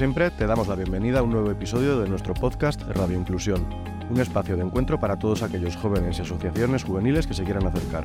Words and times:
Siempre, 0.00 0.30
te 0.30 0.46
damos 0.46 0.66
la 0.66 0.76
bienvenida 0.76 1.18
a 1.18 1.22
un 1.22 1.30
nuevo 1.30 1.50
episodio 1.50 2.00
de 2.00 2.08
nuestro 2.08 2.32
podcast 2.32 2.80
Radio 2.84 3.18
Inclusión, 3.18 3.66
un 4.08 4.18
espacio 4.18 4.56
de 4.56 4.62
encuentro 4.62 4.98
para 4.98 5.18
todos 5.18 5.42
aquellos 5.42 5.76
jóvenes 5.76 6.18
y 6.18 6.22
asociaciones 6.22 6.84
juveniles 6.84 7.26
que 7.26 7.34
se 7.34 7.44
quieran 7.44 7.66
acercar. 7.66 8.04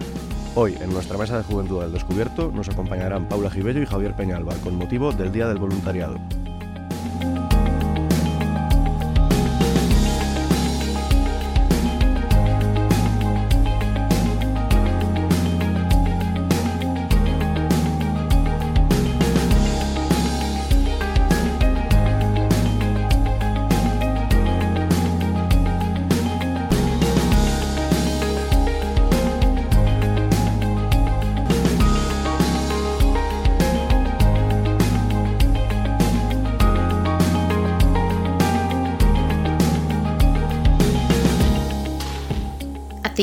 Hoy, 0.56 0.76
en 0.82 0.92
nuestra 0.92 1.18
mesa 1.18 1.38
de 1.38 1.46
Juventud 1.46 1.82
al 1.82 1.94
Descubierto, 1.94 2.52
nos 2.52 2.68
acompañarán 2.68 3.30
Paula 3.30 3.50
Gibello 3.50 3.82
y 3.82 3.86
Javier 3.86 4.14
Peñalba 4.14 4.56
con 4.56 4.76
motivo 4.76 5.14
del 5.14 5.32
Día 5.32 5.48
del 5.48 5.58
Voluntariado. 5.58 6.18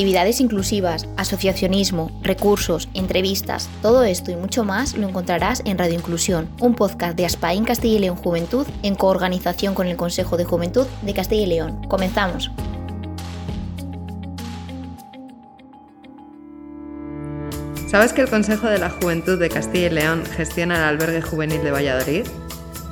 Actividades 0.03 0.41
inclusivas, 0.41 1.07
asociacionismo, 1.15 2.11
recursos, 2.23 2.89
entrevistas, 2.93 3.69
todo 3.81 4.03
esto 4.03 4.31
y 4.31 4.35
mucho 4.35 4.65
más 4.65 4.97
lo 4.97 5.07
encontrarás 5.07 5.61
en 5.63 5.77
Radio 5.77 5.93
Inclusión, 5.93 6.49
un 6.59 6.75
podcast 6.75 7.15
de 7.15 7.25
Aspain 7.25 7.63
Castilla 7.63 7.95
y 7.95 7.99
León 7.99 8.17
Juventud 8.17 8.67
en 8.83 8.95
coorganización 8.95 9.73
con 9.73 9.87
el 9.87 9.95
Consejo 9.95 10.35
de 10.35 10.43
Juventud 10.43 10.87
de 11.03 11.13
Castilla 11.13 11.43
y 11.43 11.45
León. 11.45 11.87
Comenzamos. 11.87 12.51
¿Sabes 17.87 18.11
que 18.11 18.23
el 18.23 18.29
Consejo 18.29 18.67
de 18.67 18.79
la 18.79 18.89
Juventud 18.89 19.39
de 19.39 19.47
Castilla 19.47 19.87
y 19.87 19.91
León 19.91 20.25
gestiona 20.25 20.75
el 20.79 20.83
albergue 20.83 21.21
juvenil 21.21 21.63
de 21.63 21.71
Valladolid? 21.71 22.27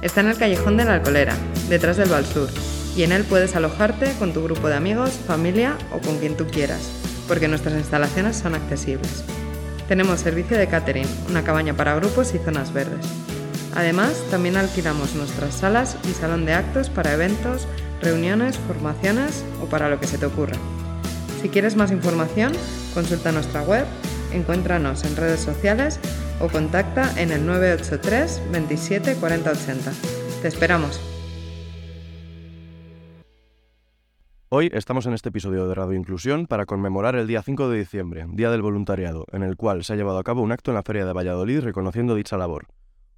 Está 0.01 0.21
en 0.21 0.27
el 0.27 0.37
callejón 0.37 0.77
de 0.77 0.85
la 0.85 0.93
Alcolera, 0.93 1.35
detrás 1.67 1.97
del 1.97 2.25
Sur 2.25 2.49
y 2.95 3.03
en 3.03 3.11
él 3.11 3.23
puedes 3.23 3.55
alojarte 3.55 4.13
con 4.19 4.33
tu 4.33 4.43
grupo 4.43 4.67
de 4.67 4.75
amigos, 4.75 5.11
familia 5.11 5.77
o 5.91 5.99
con 5.99 6.17
quien 6.17 6.35
tú 6.35 6.45
quieras, 6.47 7.00
porque 7.31 7.47
nuestras 7.47 7.75
instalaciones 7.75 8.35
son 8.35 8.55
accesibles. 8.55 9.23
Tenemos 9.87 10.19
servicio 10.19 10.57
de 10.57 10.67
catering, 10.67 11.07
una 11.29 11.45
cabaña 11.45 11.73
para 11.73 11.95
grupos 11.95 12.35
y 12.35 12.39
zonas 12.39 12.73
verdes. 12.73 13.05
Además, 13.73 14.21
también 14.29 14.57
alquilamos 14.57 15.15
nuestras 15.15 15.55
salas 15.55 15.95
y 16.03 16.11
salón 16.11 16.45
de 16.45 16.51
actos 16.51 16.89
para 16.89 17.13
eventos, 17.13 17.69
reuniones, 18.01 18.57
formaciones 18.57 19.45
o 19.61 19.67
para 19.67 19.89
lo 19.89 19.97
que 19.97 20.07
se 20.07 20.17
te 20.17 20.25
ocurra. 20.25 20.57
Si 21.41 21.47
quieres 21.47 21.77
más 21.77 21.91
información, 21.91 22.51
consulta 22.93 23.31
nuestra 23.31 23.61
web, 23.61 23.85
encuéntranos 24.33 25.05
en 25.05 25.15
redes 25.15 25.39
sociales 25.39 26.01
o 26.41 26.49
contacta 26.49 27.13
en 27.15 27.31
el 27.31 27.45
983 27.45 28.41
27 28.51 29.15
40 29.15 29.51
80. 29.51 29.91
Te 30.41 30.49
esperamos. 30.49 31.10
Hoy 34.53 34.69
estamos 34.73 35.05
en 35.05 35.13
este 35.13 35.29
episodio 35.29 35.65
de 35.65 35.75
Radio 35.75 35.97
Inclusión 35.97 36.45
para 36.45 36.65
conmemorar 36.65 37.15
el 37.15 37.25
día 37.25 37.41
5 37.41 37.69
de 37.69 37.79
diciembre, 37.79 38.25
Día 38.33 38.51
del 38.51 38.61
Voluntariado, 38.61 39.25
en 39.31 39.43
el 39.43 39.55
cual 39.55 39.85
se 39.85 39.93
ha 39.93 39.95
llevado 39.95 40.17
a 40.17 40.25
cabo 40.25 40.41
un 40.41 40.51
acto 40.51 40.71
en 40.71 40.75
la 40.75 40.83
Feria 40.83 41.05
de 41.05 41.13
Valladolid 41.13 41.61
reconociendo 41.61 42.15
dicha 42.15 42.35
labor. 42.35 42.67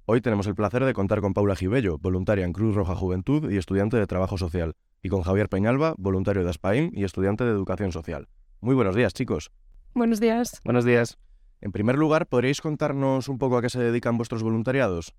Hoy 0.06 0.20
tenemos 0.20 0.46
el 0.46 0.54
placer 0.54 0.84
de 0.84 0.94
contar 0.94 1.20
con 1.20 1.34
Paula 1.34 1.56
Gibello, 1.56 1.98
voluntaria 1.98 2.44
en 2.44 2.52
Cruz 2.52 2.76
Roja 2.76 2.94
Juventud 2.94 3.50
y 3.50 3.56
estudiante 3.56 3.96
de 3.96 4.06
Trabajo 4.06 4.38
Social, 4.38 4.76
y 5.02 5.08
con 5.08 5.22
Javier 5.22 5.48
Peñalba, 5.48 5.96
voluntario 5.98 6.44
de 6.44 6.50
Aspaim 6.50 6.92
y 6.94 7.02
estudiante 7.02 7.42
de 7.42 7.50
Educación 7.50 7.90
Social. 7.90 8.28
Muy 8.60 8.76
buenos 8.76 8.94
días, 8.94 9.12
chicos. 9.12 9.50
Buenos 9.92 10.20
días. 10.20 10.60
Buenos 10.64 10.84
días. 10.84 11.18
En 11.60 11.72
primer 11.72 11.98
lugar, 11.98 12.28
¿podríais 12.28 12.60
contarnos 12.60 13.28
un 13.28 13.38
poco 13.38 13.56
a 13.58 13.60
qué 13.60 13.70
se 13.70 13.80
dedican 13.80 14.16
vuestros 14.18 14.44
voluntariados? 14.44 15.16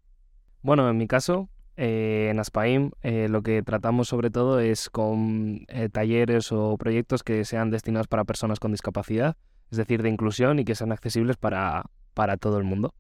Bueno, 0.62 0.90
en 0.90 0.96
mi 0.96 1.08
caso, 1.08 1.50
eh, 1.78 2.30
en 2.32 2.40
Aspaim 2.40 2.92
eh, 3.02 3.28
lo 3.30 3.42
que 3.42 3.62
tratamos 3.62 4.08
sobre 4.08 4.30
todo 4.30 4.60
es 4.60 4.90
con 4.90 5.66
eh, 5.68 5.90
talleres 5.90 6.52
o 6.52 6.78
proyectos 6.78 7.24
que 7.24 7.44
sean 7.46 7.70
destinados 7.70 8.08
para 8.08 8.24
personas 8.24 8.60
con 8.60 8.72
discapacidad, 8.72 9.36
es 9.72 9.78
decir, 9.78 10.02
de 10.02 10.10
inclusión 10.10 10.60
y 10.60 10.66
que 10.66 10.76
sean 10.76 10.92
accesibles 10.92 11.38
para, 11.38 11.86
para 12.14 12.38
todo 12.38 12.58
el 12.58 12.64
mundo. 12.64 12.94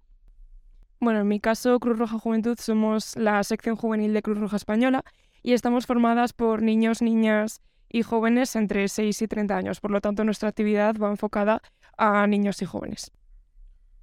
Bueno, 1.00 1.22
en 1.22 1.28
mi 1.28 1.40
caso, 1.40 1.80
Cruz 1.80 2.00
Roja 2.00 2.18
Juventud 2.20 2.58
somos 2.60 3.16
la 3.16 3.44
sección 3.44 3.76
juvenil 3.76 4.14
de 4.14 4.22
Cruz 4.22 4.40
Roja 4.40 4.56
Española 4.56 5.04
y 5.44 5.54
estamos 5.54 5.86
formadas 5.86 6.34
por 6.34 6.62
niños, 6.62 7.02
niñas 7.02 7.62
y 7.90 8.02
jóvenes 8.02 8.56
entre 8.56 8.88
6 8.88 9.22
y 9.22 9.28
30 9.28 9.56
años. 9.56 9.80
Por 9.80 9.92
lo 9.92 10.02
tanto, 10.02 10.24
nuestra 10.24 10.50
actividad 10.50 10.96
va 11.02 11.10
enfocada 11.10 11.62
a 11.98 12.26
niños 12.28 12.62
y 12.62 12.66
jóvenes. 12.66 13.12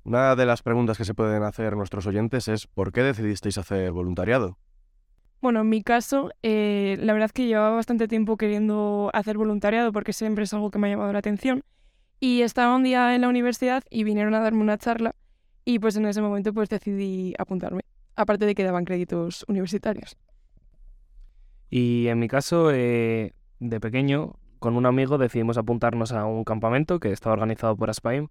Una 0.05 0.35
de 0.35 0.47
las 0.47 0.63
preguntas 0.63 0.99
que 0.99 1.05
se 1.05 1.15
pueden 1.15 1.45
hacer 1.45 1.77
nuestros 1.77 2.07
oyentes 2.07 2.49
es 2.49 2.67
¿por 2.67 2.93
qué 2.93 3.03
decidisteis 3.03 3.57
hacer 3.59 3.93
voluntariado? 3.93 4.59
Bueno, 5.41 5.61
en 5.61 5.69
mi 5.69 5.83
caso, 5.83 6.31
eh, 6.43 6.97
la 7.01 7.13
verdad 7.13 7.27
es 7.27 7.33
que 7.33 7.47
llevaba 7.47 7.77
bastante 7.77 8.09
tiempo 8.09 8.37
queriendo 8.37 9.11
hacer 9.13 9.39
voluntariado 9.39 9.93
porque 9.93 10.13
siempre 10.13 10.45
es 10.45 10.53
algo 10.55 10.71
que 10.71 10.79
me 10.79 10.89
ha 10.89 10.91
llamado 10.91 11.13
la 11.13 11.21
atención. 11.21 11.63
Y 12.19 12.43
estaba 12.43 12.77
un 12.77 12.85
día 12.85 13.15
en 13.15 13.21
la 13.21 13.29
universidad 13.29 13.83
y 13.91 14.05
vinieron 14.05 14.35
a 14.35 14.41
darme 14.41 14.61
una 14.61 14.79
charla 14.79 15.15
y 15.65 15.79
pues 15.79 15.97
en 15.97 16.07
ese 16.07 16.21
momento 16.21 16.53
pues 16.53 16.69
decidí 16.69 17.35
apuntarme, 17.39 17.83
aparte 18.17 18.47
de 18.47 18.55
que 18.55 18.65
daban 18.65 18.85
créditos 18.85 19.45
universitarios. 19.49 20.17
Y 21.71 22.09
en 22.09 22.19
mi 22.19 22.29
caso, 22.29 22.71
eh, 22.73 23.33
de 23.59 23.81
pequeño, 23.81 24.35
con 24.59 24.77
un 24.77 24.87
amigo 24.87 25.19
decidimos 25.19 25.59
apuntarnos 25.59 26.13
a 26.13 26.25
un 26.25 26.45
campamento 26.45 27.01
que 27.01 27.13
estaba 27.13 27.33
organizado 27.33 27.77
por 27.77 27.91
Aspaim 27.91 28.29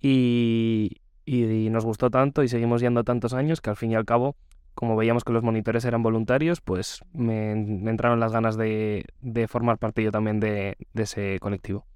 y, 0.00 1.00
y, 1.30 1.70
nos 1.70 1.84
gustó 1.84 2.10
tanto 2.10 2.42
y 2.42 2.48
seguimos 2.48 2.80
yendo 2.80 3.04
tantos 3.04 3.34
años 3.34 3.60
que 3.60 3.70
al 3.70 3.76
fin 3.76 3.92
y 3.92 3.94
al 3.94 4.04
cabo, 4.04 4.36
como 4.74 4.96
veíamos 4.96 5.22
que 5.22 5.32
los 5.32 5.44
monitores 5.44 5.84
eran 5.84 6.02
voluntarios, 6.02 6.60
pues 6.60 7.04
me, 7.12 7.52
entraron 7.52 8.18
las 8.18 8.32
ganas 8.32 8.56
de, 8.56 9.04
formar 9.48 9.78
parte 9.78 10.02
yo 10.02 10.10
también 10.10 10.40
de, 10.40 10.76
ese 10.94 11.38
colectivo. 11.40 11.86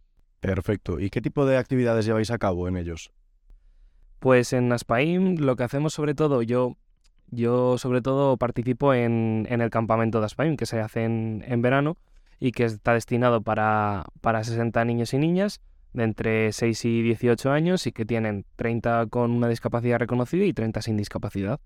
Perfecto. 0.41 1.01
¿Y 1.01 1.11
qué 1.11 1.21
tipo 1.21 1.47
de 1.47 1.57
actividades 1.57 2.05
lleváis 2.05 2.31
a 2.31 2.39
cabo 2.39 2.69
en 2.69 2.77
ellos? 2.77 3.11
Pues 4.21 4.53
en 4.53 4.73
Aspaim 4.73 5.37
lo 5.39 5.57
que 5.57 5.65
hacemos 5.65 5.95
sobre 5.95 6.15
todo, 6.15 6.43
yo, 6.43 6.77
yo 7.29 7.77
sobre 7.79 8.03
todo 8.03 8.37
participo 8.37 8.95
en, 8.95 9.47
el 9.49 9.71
campamento 9.71 10.21
de 10.21 10.27
Aspaim 10.27 10.57
que 10.57 10.67
se 10.67 10.81
hace 10.81 11.05
en, 11.05 11.45
en 11.47 11.61
verano 11.61 11.97
y 12.39 12.53
que 12.53 12.65
está 12.65 12.93
destinado 12.93 13.43
para, 13.43 14.05
para 14.21 14.45
60 14.45 14.85
niños 14.85 15.13
y 15.13 15.19
niñas 15.19 15.61
de 15.95 16.05
entre 16.05 16.53
6 16.53 16.85
y 16.85 17.03
18 17.03 17.51
años 17.51 17.87
y 17.87 17.93
que 17.93 18.05
tienen 18.05 18.45
30 18.57 19.07
con 19.07 19.31
una 19.31 19.49
discapacidad 19.49 19.99
reconocida 19.99 20.45
y 20.45 20.53
30 20.53 20.83
sin 20.83 20.97
discapacidad, 20.97 21.61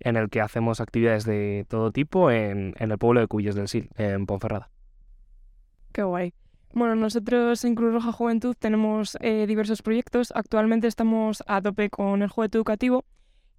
en 0.00 0.16
el 0.16 0.30
que 0.30 0.40
hacemos 0.40 0.80
actividades 0.80 1.24
de 1.24 1.66
todo 1.68 1.92
tipo 1.92 2.30
en, 2.30 2.74
el 2.78 2.98
pueblo 2.98 3.20
de 3.20 3.28
Cuyes 3.28 3.54
del 3.54 3.68
Sil, 3.70 3.88
en 3.96 4.26
Ponferrada. 4.26 4.70
Qué 5.92 6.02
guay. 6.02 6.34
Bueno, 6.72 6.96
nosotros 6.96 7.64
en 7.64 7.76
Cruz 7.76 7.92
Roja 7.92 8.10
Juventud 8.10 8.56
tenemos 8.58 9.16
eh, 9.20 9.46
diversos 9.46 9.80
proyectos. 9.82 10.32
Actualmente 10.34 10.88
estamos 10.88 11.44
a 11.46 11.62
tope 11.62 11.88
con 11.88 12.22
el 12.22 12.28
juguete 12.30 12.58
educativo, 12.58 13.04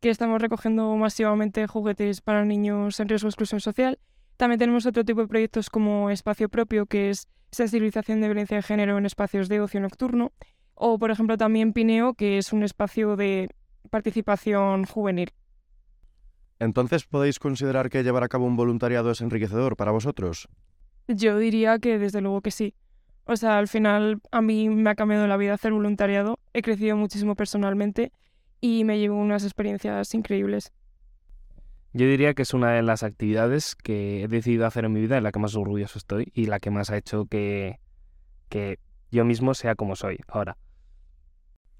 que 0.01 0.09
estamos 0.09 0.41
recogiendo 0.41 0.93
masivamente 0.97 1.65
juguetes 1.67 2.19
para 2.19 2.43
niños 2.43 2.99
en 2.99 3.07
riesgo 3.07 3.27
de 3.27 3.29
exclusión 3.29 3.61
social. 3.61 3.99
También 4.37 4.59
tenemos 4.59 4.85
otro 4.85 5.05
tipo 5.05 5.21
de 5.21 5.27
proyectos 5.27 5.69
como 5.69 6.09
Espacio 6.09 6.49
Propio, 6.49 6.85
que 6.85 7.09
es 7.09 7.27
sensibilización 7.51 8.19
de 8.21 8.27
violencia 8.27 8.57
de 8.57 8.63
género 8.63 8.97
en 8.97 9.05
espacios 9.05 9.47
de 9.47 9.61
ocio 9.61 9.79
nocturno, 9.79 10.33
o 10.73 10.99
por 10.99 11.09
ejemplo 11.09 11.37
también 11.37 11.71
Pineo, 11.71 12.13
que 12.13 12.37
es 12.37 12.51
un 12.51 12.63
espacio 12.63 13.15
de 13.15 13.49
participación 13.89 14.85
juvenil. 14.85 15.31
Entonces, 16.59 17.05
¿podéis 17.05 17.39
considerar 17.39 17.89
que 17.89 18.03
llevar 18.03 18.23
a 18.23 18.27
cabo 18.27 18.45
un 18.45 18.55
voluntariado 18.55 19.11
es 19.11 19.21
enriquecedor 19.21 19.77
para 19.77 19.91
vosotros? 19.91 20.49
Yo 21.07 21.37
diría 21.37 21.79
que 21.79 21.99
desde 21.99 22.21
luego 22.21 22.41
que 22.41 22.51
sí. 22.51 22.73
O 23.25 23.35
sea, 23.35 23.57
al 23.57 23.67
final 23.67 24.21
a 24.31 24.41
mí 24.41 24.69
me 24.69 24.89
ha 24.89 24.95
cambiado 24.95 25.27
la 25.27 25.37
vida 25.37 25.53
hacer 25.53 25.71
voluntariado, 25.71 26.39
he 26.53 26.61
crecido 26.61 26.95
muchísimo 26.95 27.35
personalmente 27.35 28.11
y 28.61 28.83
me 28.83 28.99
llevo 28.99 29.15
unas 29.15 29.43
experiencias 29.43 30.13
increíbles. 30.13 30.71
Yo 31.97 32.07
diría 32.07 32.33
que 32.33 32.41
es 32.41 32.53
una 32.53 32.71
de 32.71 32.81
las 32.81 33.03
actividades 33.03 33.73
que 33.73 34.21
he 34.21 34.27
decidido 34.27 34.65
hacer 34.65 34.83
en 34.83 34.91
mi 34.91 34.99
vida 34.99 35.17
en 35.17 35.23
la 35.23 35.31
que 35.31 35.39
más 35.39 35.55
orgulloso 35.55 35.97
estoy 35.97 36.29
y 36.35 36.47
la 36.47 36.59
que 36.59 36.69
más 36.69 36.89
ha 36.89 36.97
hecho 36.97 37.25
que, 37.25 37.79
que 38.49 38.79
yo 39.11 39.23
mismo 39.23 39.53
sea 39.53 39.75
como 39.75 39.95
soy 39.95 40.19
ahora. 40.27 40.57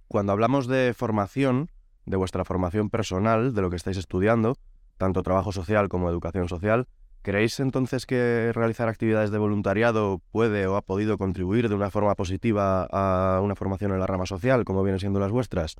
Cuando 0.08 0.32
hablamos 0.32 0.68
de 0.68 0.94
formación, 0.96 1.70
de 2.06 2.16
vuestra 2.16 2.46
formación 2.46 2.90
personal, 2.90 3.54
de 3.54 3.62
lo 3.62 3.70
que 3.70 3.76
estáis 3.76 3.98
estudiando, 3.98 4.56
tanto 4.98 5.22
trabajo 5.22 5.52
social 5.52 5.90
como 5.90 6.10
educación 6.10 6.48
social, 6.48 6.88
¿creéis 7.22 7.60
entonces 7.60 8.06
que 8.06 8.54
realizar 8.54 8.88
actividades 8.88 9.32
de 9.32 9.38
voluntariado 9.38 10.22
puede 10.32 10.66
o 10.66 10.78
ha 10.78 10.82
podido 10.82 11.18
contribuir 11.18 11.68
de 11.68 11.76
una 11.76 11.92
forma 11.92 12.16
positiva 12.16 12.88
a 12.90 13.42
una 13.42 13.56
formación 13.56 13.92
en 13.92 14.00
la 14.00 14.08
rama 14.08 14.26
social, 14.26 14.64
como 14.64 14.82
vienen 14.82 15.02
siendo 15.02 15.20
las 15.20 15.34
vuestras? 15.34 15.76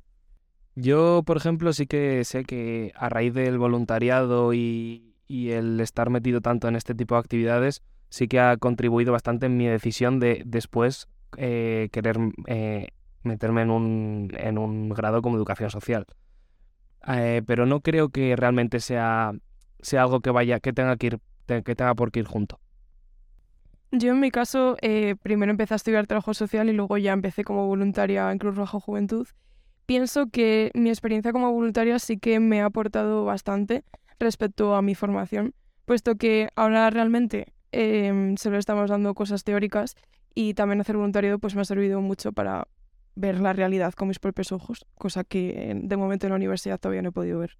Yo, 0.78 1.22
por 1.24 1.38
ejemplo, 1.38 1.72
sí 1.72 1.86
que 1.86 2.22
sé 2.24 2.44
que 2.44 2.92
a 2.96 3.08
raíz 3.08 3.32
del 3.32 3.56
voluntariado 3.58 4.52
y, 4.52 5.14
el 5.28 5.80
estar 5.80 6.10
metido 6.10 6.40
tanto 6.40 6.68
en 6.68 6.76
este 6.76 6.94
tipo 6.94 7.16
de 7.16 7.20
actividades 7.20 7.82
sí 8.10 8.28
que 8.28 8.38
ha 8.38 8.56
contribuido 8.58 9.10
bastante 9.10 9.46
en 9.46 9.56
mi 9.56 9.66
decisión 9.66 10.20
de 10.20 10.42
después 10.46 11.08
eh, 11.36 11.88
querer 11.90 12.16
eh, 12.46 12.88
meterme 13.24 13.62
en 13.62 13.70
un, 13.70 14.30
en 14.36 14.58
un 14.58 14.90
grado 14.90 15.22
como 15.22 15.36
educación 15.36 15.70
social. 15.70 16.06
Eh, 17.08 17.42
pero 17.44 17.66
no 17.66 17.80
creo 17.80 18.10
que 18.10 18.36
realmente 18.36 18.78
sea, 18.78 19.32
sea 19.80 20.02
algo 20.02 20.20
que 20.20 20.30
vaya, 20.30 20.60
que 20.60 20.72
tenga 20.72 20.96
que 20.96 21.06
ir, 21.06 21.20
que 21.46 21.74
tenga 21.74 21.94
por 21.94 22.12
qué 22.12 22.20
ir 22.20 22.26
junto. 22.26 22.60
Yo 23.92 24.12
en 24.12 24.20
mi 24.20 24.30
caso 24.30 24.76
primero 25.22 25.50
empecé 25.50 25.74
a 25.74 25.76
estudiar 25.76 26.06
trabajo 26.06 26.34
social 26.34 26.68
y 26.68 26.72
luego 26.72 26.98
ya 26.98 27.12
empecé 27.12 27.44
como 27.44 27.66
voluntaria 27.66 28.30
en 28.30 28.38
Cruz 28.38 28.56
Roja 28.56 28.78
Juventud. 28.78 29.26
Pienso 29.86 30.26
que 30.30 30.72
mi 30.74 30.90
experiencia 30.90 31.32
como 31.32 31.52
voluntaria 31.52 31.98
sí 31.98 32.18
que 32.18 32.40
me 32.40 32.60
ha 32.60 32.66
aportado 32.66 33.24
bastante 33.24 33.84
respecto 34.18 34.74
a 34.74 34.82
mi 34.82 34.94
formación, 34.94 35.54
puesto 35.84 36.16
que 36.16 36.48
ahora 36.56 36.90
realmente 36.90 37.54
eh, 37.70 38.34
solo 38.36 38.58
estamos 38.58 38.90
dando 38.90 39.14
cosas 39.14 39.44
teóricas 39.44 39.94
y 40.34 40.54
también 40.54 40.80
hacer 40.80 40.96
voluntariado 40.96 41.38
pues 41.38 41.54
me 41.54 41.62
ha 41.62 41.64
servido 41.64 42.00
mucho 42.00 42.32
para 42.32 42.66
ver 43.14 43.40
la 43.40 43.52
realidad 43.52 43.94
con 43.94 44.08
mis 44.08 44.18
propios 44.18 44.52
ojos, 44.52 44.86
cosa 44.96 45.24
que 45.24 45.72
de 45.74 45.96
momento 45.96 46.26
en 46.26 46.30
la 46.30 46.36
universidad 46.36 46.78
todavía 46.78 47.02
no 47.02 47.10
he 47.10 47.12
podido 47.12 47.38
ver. 47.38 47.56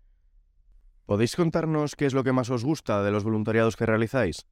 ¿Podéis 1.07 1.37
contarnos 1.37 1.95
qué 1.95 2.07
es 2.07 2.15
lo 2.15 2.25
que 2.25 2.33
más 2.33 2.51
os 2.51 2.65
gusta 2.65 3.03
de 3.05 3.13
los 3.13 3.23
voluntariados 3.23 3.77
que 3.77 3.87
realizáis? 3.87 4.47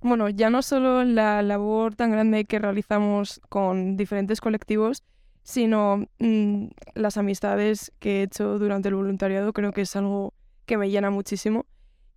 Bueno, 0.00 0.28
ya 0.28 0.48
no 0.48 0.62
solo 0.62 1.04
la 1.04 1.42
labor 1.42 1.94
tan 1.94 2.10
grande 2.12 2.46
que 2.46 2.58
realizamos 2.58 3.40
con 3.48 3.96
diferentes 3.96 4.40
colectivos, 4.40 5.04
sino 5.48 6.04
mm, 6.18 6.66
las 6.92 7.16
amistades 7.16 7.90
que 8.00 8.20
he 8.20 8.22
hecho 8.24 8.58
durante 8.58 8.90
el 8.90 8.94
voluntariado, 8.94 9.54
creo 9.54 9.72
que 9.72 9.80
es 9.80 9.96
algo 9.96 10.34
que 10.66 10.76
me 10.76 10.90
llena 10.90 11.08
muchísimo. 11.08 11.64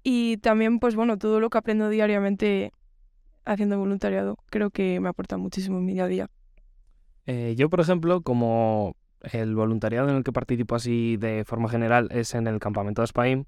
Y 0.03 0.35
también, 0.37 0.79
pues 0.79 0.97
bueno, 0.97 1.17
todo 1.17 1.39
lo 1.39 1.49
que 1.49 1.57
aprendo 1.57 1.87
diariamente 1.87 2.73
haciendo 3.45 3.79
voluntariado, 3.79 4.37
creo 4.47 4.69
que 4.69 4.99
me 4.99 5.07
aporta 5.07 5.37
muchísimo 5.37 5.77
en 5.77 5.85
mi 5.85 5.93
día 5.93 6.03
a 6.03 6.07
día. 6.07 6.29
Eh, 7.25 7.55
yo, 7.57 7.69
por 7.69 7.79
ejemplo, 7.79 8.19
como 8.19 8.97
el 9.21 9.55
voluntariado 9.55 10.09
en 10.09 10.17
el 10.17 10.23
que 10.25 10.33
participo 10.33 10.75
así 10.75 11.15
de 11.15 11.45
forma 11.45 11.69
general 11.69 12.09
es 12.11 12.35
en 12.35 12.47
el 12.47 12.59
campamento 12.59 13.01
de 13.01 13.05
Spain, 13.05 13.47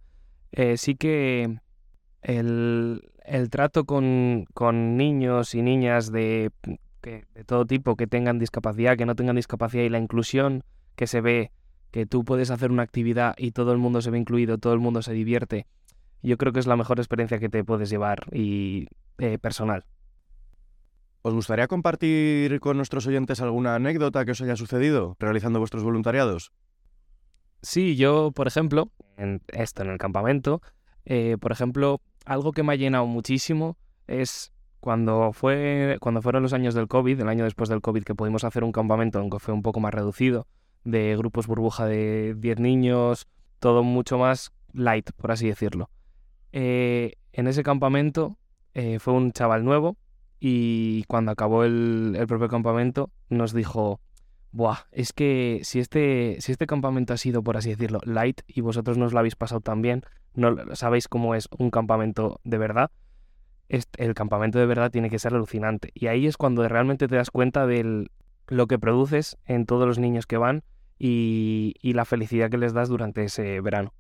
eh, 0.53 0.77
sí 0.77 0.95
que 0.95 1.57
el, 2.21 3.01
trato 3.51 3.83
con, 3.83 4.45
con, 4.53 4.95
niños 4.95 5.53
y 5.55 5.61
niñas 5.61 6.09
de, 6.09 6.51
de 7.11 7.43
todo 7.45 7.65
tipo 7.65 7.95
que 7.95 8.07
tengan 8.07 8.39
discapacidad, 8.39 8.97
que 8.97 9.05
no 9.05 9.15
tengan 9.15 9.35
discapacidad 9.35 9.83
y 9.83 9.89
la 9.89 9.99
inclusión 9.99 10.63
que 10.95 11.07
se 11.07 11.21
ve 11.21 11.51
que 11.91 12.05
tú 12.05 12.23
puedes 12.23 12.49
hacer 12.49 12.71
una 12.71 12.83
actividad 12.83 13.35
y 13.37 13.51
todo 13.51 13.71
el 13.71 13.77
mundo 13.77 14.01
se 14.01 14.09
ve 14.09 14.17
incluido, 14.17 14.57
todo 14.57 14.73
el 14.73 14.79
mundo 14.79 15.01
se 15.01 15.13
divierte, 15.13 15.67
yo 16.23 16.37
creo 16.37 16.53
que 16.53 16.59
es 16.59 16.67
la 16.67 16.77
mejor 16.77 16.99
experiencia 16.99 17.39
que 17.39 17.49
te 17.49 17.63
puedes 17.63 17.89
llevar 17.89 18.25
y 18.31 18.87
eh, 19.19 19.37
personal. 19.37 19.85
¿Os 21.21 21.33
gustaría 21.33 21.67
compartir 21.67 22.59
con 22.59 22.77
nuestros 22.77 23.05
oyentes 23.07 23.41
alguna 23.41 23.75
anécdota 23.75 24.25
que 24.25 24.31
os 24.31 24.41
haya 24.41 24.55
sucedido 24.55 25.15
realizando 25.19 25.59
vuestros 25.59 25.83
voluntariados? 25.83 26.51
Sí, 27.61 27.95
yo, 27.95 28.31
por 28.31 28.47
ejemplo, 28.47 28.91
en 29.17 29.41
esto, 29.49 29.83
en 29.83 29.89
el 29.89 29.97
campamento, 29.97 30.61
eh, 31.05 31.37
por 31.39 31.51
ejemplo, 31.51 32.01
algo 32.25 32.51
que 32.51 32.63
me 32.63 32.73
ha 32.73 32.75
llenado 32.75 33.05
muchísimo 33.05 33.77
es 34.07 34.52
cuando, 34.83 35.31
fue, 35.31 35.95
cuando 36.01 36.21
fueron 36.21 36.43
los 36.43 36.51
años 36.51 36.73
del 36.73 36.89
COVID, 36.89 37.21
el 37.21 37.29
año 37.29 37.45
después 37.45 37.69
del 37.69 37.79
COVID, 37.79 38.03
que 38.03 38.15
pudimos 38.15 38.43
hacer 38.43 38.65
un 38.65 38.73
campamento, 38.73 39.17
aunque 39.17 39.39
fue 39.39 39.53
un 39.53 39.61
poco 39.61 39.79
más 39.79 39.93
reducido, 39.93 40.45
de 40.83 41.15
grupos 41.15 41.47
burbuja 41.47 41.85
de 41.85 42.35
10 42.37 42.59
niños, 42.59 43.29
todo 43.59 43.83
mucho 43.83 44.17
más 44.17 44.51
light, 44.73 45.11
por 45.15 45.31
así 45.31 45.47
decirlo. 45.47 45.89
Eh, 46.51 47.13
en 47.31 47.47
ese 47.47 47.63
campamento 47.63 48.37
eh, 48.73 48.99
fue 48.99 49.13
un 49.13 49.31
chaval 49.31 49.63
nuevo 49.63 49.95
y 50.37 51.05
cuando 51.05 51.31
acabó 51.31 51.63
el, 51.63 52.21
propio 52.27 52.49
campamento 52.49 53.09
nos 53.29 53.53
dijo, 53.53 54.01
Buah, 54.51 54.79
es 54.91 55.13
que 55.13 55.61
si 55.63 55.79
este, 55.79 56.35
si 56.41 56.51
este 56.51 56.67
campamento 56.67 57.13
ha 57.13 57.17
sido, 57.17 57.41
por 57.41 57.55
así 57.55 57.69
decirlo, 57.69 58.01
light 58.03 58.41
y 58.47 58.59
vosotros 58.59 58.97
no 58.97 59.05
os 59.05 59.13
lo 59.13 59.19
habéis 59.19 59.37
pasado 59.37 59.61
tan 59.61 59.81
bien, 59.81 60.03
no 60.33 60.75
sabéis 60.75 61.07
cómo 61.07 61.35
es 61.35 61.47
un 61.57 61.71
campamento 61.71 62.41
de 62.43 62.57
verdad, 62.57 62.91
el 63.97 64.13
campamento 64.13 64.59
de 64.59 64.65
verdad 64.65 64.91
tiene 64.91 65.09
que 65.09 65.19
ser 65.19 65.33
alucinante. 65.33 65.91
Y 65.93 66.07
ahí 66.07 66.27
es 66.27 66.37
cuando 66.37 66.67
realmente 66.67 67.07
te 67.07 67.15
das 67.15 67.31
cuenta 67.31 67.65
de 67.65 68.07
lo 68.47 68.67
que 68.67 68.79
produces 68.79 69.37
en 69.45 69.65
todos 69.65 69.87
los 69.87 69.99
niños 69.99 70.27
que 70.27 70.37
van 70.37 70.63
y, 70.99 71.73
la 71.81 72.05
felicidad 72.05 72.49
que 72.49 72.57
les 72.57 72.73
das 72.73 72.89
durante 72.89 73.23
ese 73.23 73.61
verano. 73.61 73.93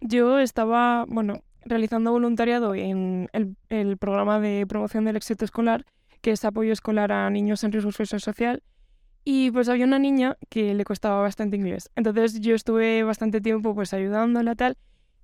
Yo 0.00 0.38
estaba, 0.38 1.06
bueno, 1.08 1.42
realizando 1.64 2.12
voluntariado 2.12 2.74
en 2.74 3.28
el, 3.32 3.96
programa 3.96 4.38
de 4.38 4.66
promoción 4.66 5.04
del 5.04 5.16
éxito 5.16 5.44
escolar, 5.44 5.84
que 6.20 6.32
es 6.32 6.44
apoyo 6.44 6.72
escolar 6.72 7.10
a 7.12 7.30
niños 7.30 7.64
en 7.64 7.72
riesgo 7.72 7.90
social, 7.92 8.62
y 9.24 9.50
pues 9.50 9.70
había 9.70 9.86
una 9.86 9.98
niña 9.98 10.36
que 10.50 10.74
le 10.74 10.84
costaba 10.84 11.22
bastante 11.22 11.56
inglés. 11.56 11.90
Entonces 11.96 12.40
yo 12.40 12.54
estuve 12.54 13.02
bastante 13.02 13.40
tiempo 13.40 13.74
pues 13.74 13.94
ayudándola 13.94 14.54
tal, 14.54 14.76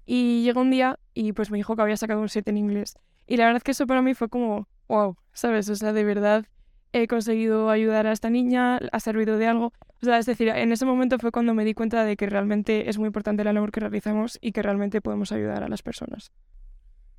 y 0.07 0.43
llegó 0.43 0.63
un 0.63 0.71
día 0.71 0.99
y 1.15 1.35
pues 1.35 1.51
me 1.51 1.59
dijo 1.59 1.77
que 1.77 1.83
había 1.83 1.97
sacado 1.97 2.21
un 2.21 2.29
7 2.29 2.51
en 2.51 2.57
inglés. 2.57 2.97
Y 3.31 3.37
la 3.37 3.45
verdad 3.45 3.59
es 3.59 3.63
que 3.63 3.71
eso 3.71 3.87
para 3.87 4.03
mí 4.03 4.13
fue 4.15 4.29
como, 4.29 4.67
wow, 4.89 5.17
¿sabes? 5.33 5.69
O 5.69 5.77
sea, 5.77 5.93
de 5.93 6.03
verdad 6.03 6.47
he 6.93 7.07
conseguido 7.07 7.71
ayudar 7.71 8.09
a 8.09 8.13
esta 8.13 8.29
niña, 8.29 8.81
ha 8.91 8.99
servido 8.99 9.39
de 9.39 9.47
algo. 9.47 9.67
O 10.03 10.05
sea, 10.05 10.19
es 10.19 10.27
decir, 10.27 10.49
en 10.49 10.73
ese 10.73 10.85
momento 10.85 11.17
fue 11.21 11.31
cuando 11.31 11.55
me 11.55 11.65
di 11.65 11.73
cuenta 11.73 12.03
de 12.03 12.17
que 12.17 12.27
realmente 12.27 12.91
es 12.91 12.99
muy 12.99 13.07
importante 13.07 13.45
la 13.45 13.53
labor 13.53 13.71
que 13.71 13.79
realizamos 13.79 14.37
y 14.41 14.51
que 14.51 14.63
realmente 14.63 15.01
podemos 15.01 15.31
ayudar 15.31 15.63
a 15.63 15.69
las 15.69 15.81
personas. 15.81 16.33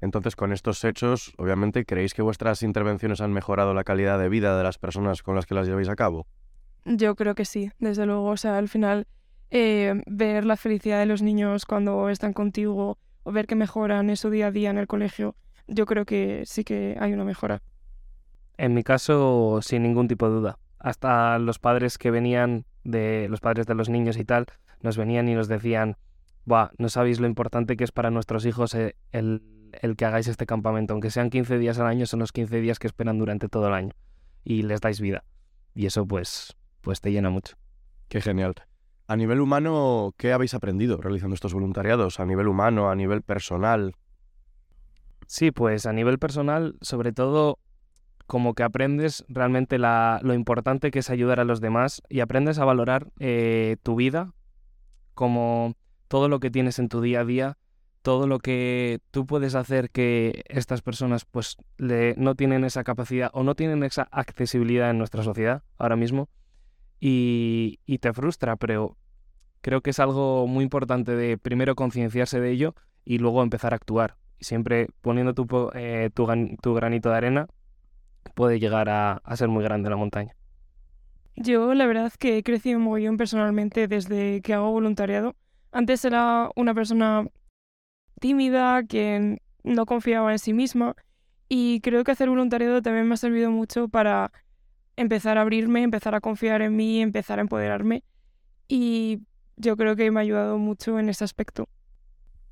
Entonces, 0.02 0.36
con 0.36 0.52
estos 0.52 0.84
hechos, 0.84 1.34
obviamente, 1.38 1.86
¿creéis 1.86 2.14
que 2.14 2.22
vuestras 2.22 2.62
intervenciones 2.62 3.22
han 3.22 3.32
mejorado 3.32 3.74
la 3.74 3.86
calidad 3.86 4.20
de 4.20 4.28
vida 4.28 4.58
de 4.58 4.66
las 4.66 4.78
personas 4.78 5.24
con 5.24 5.36
las 5.36 5.46
que 5.46 5.56
las 5.56 5.66
lleváis 5.66 5.88
a 5.88 5.96
cabo? 5.96 6.28
Yo 6.84 7.16
creo 7.16 7.36
que 7.36 7.46
sí, 7.46 7.72
desde 7.80 8.06
luego. 8.06 8.26
O 8.26 8.36
sea, 8.36 8.58
al 8.58 8.68
final, 8.68 9.08
eh, 9.50 10.02
ver 10.08 10.44
la 10.44 10.58
felicidad 10.58 11.00
de 11.00 11.06
los 11.06 11.22
niños 11.22 11.66
cuando 11.66 12.10
están 12.10 12.34
contigo 12.34 12.98
o 13.24 13.32
ver 13.32 13.48
que 13.48 13.56
mejoran 13.56 14.10
en 14.10 14.18
su 14.18 14.30
día 14.30 14.48
a 14.48 14.52
día 14.52 14.72
en 14.72 14.78
el 14.78 14.88
colegio, 14.88 15.38
yo 15.72 15.86
creo 15.86 16.06
que 16.06 16.44
sí 16.46 16.64
que 16.64 16.98
hay 17.00 17.14
una 17.14 17.24
mejora. 17.24 17.62
En 18.58 18.74
mi 18.74 18.84
caso, 18.84 19.60
sin 19.62 19.84
ningún 19.84 20.08
tipo 20.08 20.28
de 20.28 20.36
duda. 20.36 20.60
Hasta 20.78 21.40
los 21.40 21.60
padres 21.60 21.98
que 21.98 22.12
venían 22.12 22.66
de 22.84 23.28
los 23.30 23.40
padres 23.40 23.66
de 23.66 23.76
los 23.76 23.90
niños 23.90 24.18
y 24.18 24.26
tal, 24.26 24.46
nos 24.82 24.98
venían 24.98 25.30
y 25.30 25.36
nos 25.36 25.48
decían, 25.48 25.98
Buah, 26.46 26.72
no 26.78 26.90
sabéis 26.90 27.20
lo 27.20 27.28
importante 27.28 27.78
que 27.78 27.84
es 27.84 27.92
para 27.92 28.12
nuestros 28.12 28.46
hijos 28.46 28.74
eh, 28.74 28.96
el, 29.12 29.44
el, 29.82 29.96
que 29.96 30.06
hagáis 30.06 30.28
este 30.28 30.46
campamento. 30.46 30.94
Aunque 30.94 31.12
sean 31.12 31.30
15 31.30 31.58
días 31.58 31.80
al 31.80 31.88
año, 31.88 32.06
son 32.06 32.20
los 32.20 32.32
15 32.32 32.60
días 32.60 32.80
que 32.80 32.88
esperan 32.88 33.20
durante 33.20 33.48
todo 33.48 33.68
el 33.68 33.74
año. 33.74 33.94
Y 34.44 34.64
les 34.64 34.82
dais 34.82 35.00
vida. 35.00 35.24
Y 35.74 35.86
eso 35.86 36.06
pues, 36.06 36.58
pues 36.82 37.00
te 37.00 37.12
llena 37.12 37.30
mucho. 37.30 37.56
Qué 38.10 38.22
genial. 38.22 38.56
A 39.08 39.16
nivel 39.16 39.40
humano, 39.40 40.14
¿qué 40.18 40.34
habéis 40.34 40.54
aprendido 40.54 40.98
realizando 40.98 41.36
estos 41.36 41.54
voluntariados? 41.54 42.20
A 42.20 42.26
nivel 42.26 42.48
humano, 42.48 42.90
a 42.90 42.96
nivel 42.96 43.22
personal. 43.22 43.94
Sí, 45.32 45.52
pues 45.52 45.86
a 45.86 45.94
nivel 45.94 46.20
personal, 46.20 46.76
sobre 46.82 47.14
todo 47.14 47.58
como 48.28 48.54
que 48.54 48.64
aprendes 48.64 49.24
realmente 49.30 49.80
lo 49.80 50.34
importante 50.34 50.92
que 50.92 51.00
es 51.00 51.10
ayudar 51.10 51.40
a 51.40 51.46
los 51.46 51.62
demás 51.62 52.02
y 52.10 52.20
aprendes 52.20 52.60
a 52.60 52.66
valorar 52.66 53.14
eh, 53.18 53.78
tu 53.82 53.96
vida 53.96 54.34
como 55.14 55.78
todo 56.10 56.28
lo 56.28 56.42
que 56.42 56.52
tienes 56.52 56.80
en 56.80 56.90
tu 56.90 57.00
día 57.00 57.22
a 57.22 57.24
día, 57.24 57.58
todo 58.02 58.28
lo 58.28 58.40
que 58.40 59.00
tú 59.12 59.26
puedes 59.26 59.56
hacer 59.56 59.90
que 59.90 60.44
estas 60.50 60.82
personas 60.82 61.24
pues 61.24 61.56
no 61.78 62.36
tienen 62.36 62.66
esa 62.66 62.84
capacidad 62.84 63.30
o 63.32 63.44
no 63.44 63.56
tienen 63.56 63.84
esa 63.84 64.10
accesibilidad 64.12 64.90
en 64.90 64.98
nuestra 64.98 65.24
sociedad 65.24 65.64
ahora 65.78 65.96
mismo 65.96 66.28
y, 67.00 67.80
te 68.02 68.12
frustra, 68.12 68.58
pero 68.58 68.98
creo 69.62 69.80
que 69.80 69.92
es 69.92 70.00
algo 70.00 70.46
muy 70.46 70.66
importante 70.66 71.16
de 71.16 71.38
primero 71.38 71.74
concienciarse 71.76 72.42
de 72.42 72.52
ello 72.52 72.76
y 73.06 73.20
luego 73.20 73.42
empezar 73.42 73.72
a 73.72 73.78
actuar. 73.78 74.18
Siempre 74.42 74.88
poniendo 75.02 75.34
tu, 75.34 75.48
eh, 75.74 76.10
tu 76.14 76.26
granito 76.74 77.10
de 77.10 77.16
arena 77.16 77.48
puede 78.36 78.60
llegar 78.60 78.90
a, 78.90 79.22
ser 79.36 79.48
muy 79.48 79.64
grande 79.64 79.90
la 79.90 79.96
montaña. 79.96 80.36
Yo 81.36 81.74
la 81.74 81.86
verdad 81.86 82.12
que 82.20 82.38
he 82.38 82.44
crecido 82.44 82.80
muy 82.80 83.02
bien 83.02 83.18
personalmente 83.18 83.88
desde 83.88 84.42
que 84.42 84.54
hago 84.54 84.72
voluntariado. 84.72 85.36
Antes 85.72 86.04
era 86.04 86.50
una 86.56 86.74
persona 86.74 87.28
tímida, 88.20 88.84
que 88.84 89.40
no 89.64 89.86
confiaba 89.86 90.32
en 90.32 90.40
sí 90.40 90.54
misma 90.54 90.96
y 91.48 91.80
creo 91.82 92.04
que 92.04 92.12
hacer 92.12 92.30
voluntariado 92.30 92.82
también 92.82 93.08
me 93.08 93.14
ha 93.14 93.18
servido 93.18 93.52
mucho 93.52 93.88
para 93.88 94.32
empezar 94.96 95.38
a 95.38 95.42
abrirme, 95.42 95.84
empezar 95.84 96.16
a 96.16 96.22
confiar 96.22 96.62
en 96.62 96.76
mí, 96.76 97.02
empezar 97.02 97.40
a 97.40 97.42
empoderarme 97.42 98.04
y 98.68 99.22
yo 99.58 99.78
creo 99.78 99.96
que 99.96 100.10
me 100.12 100.20
ha 100.20 100.24
ayudado 100.24 100.58
mucho 100.58 101.00
en 101.00 101.10
ese 101.10 101.24
aspecto. 101.24 101.68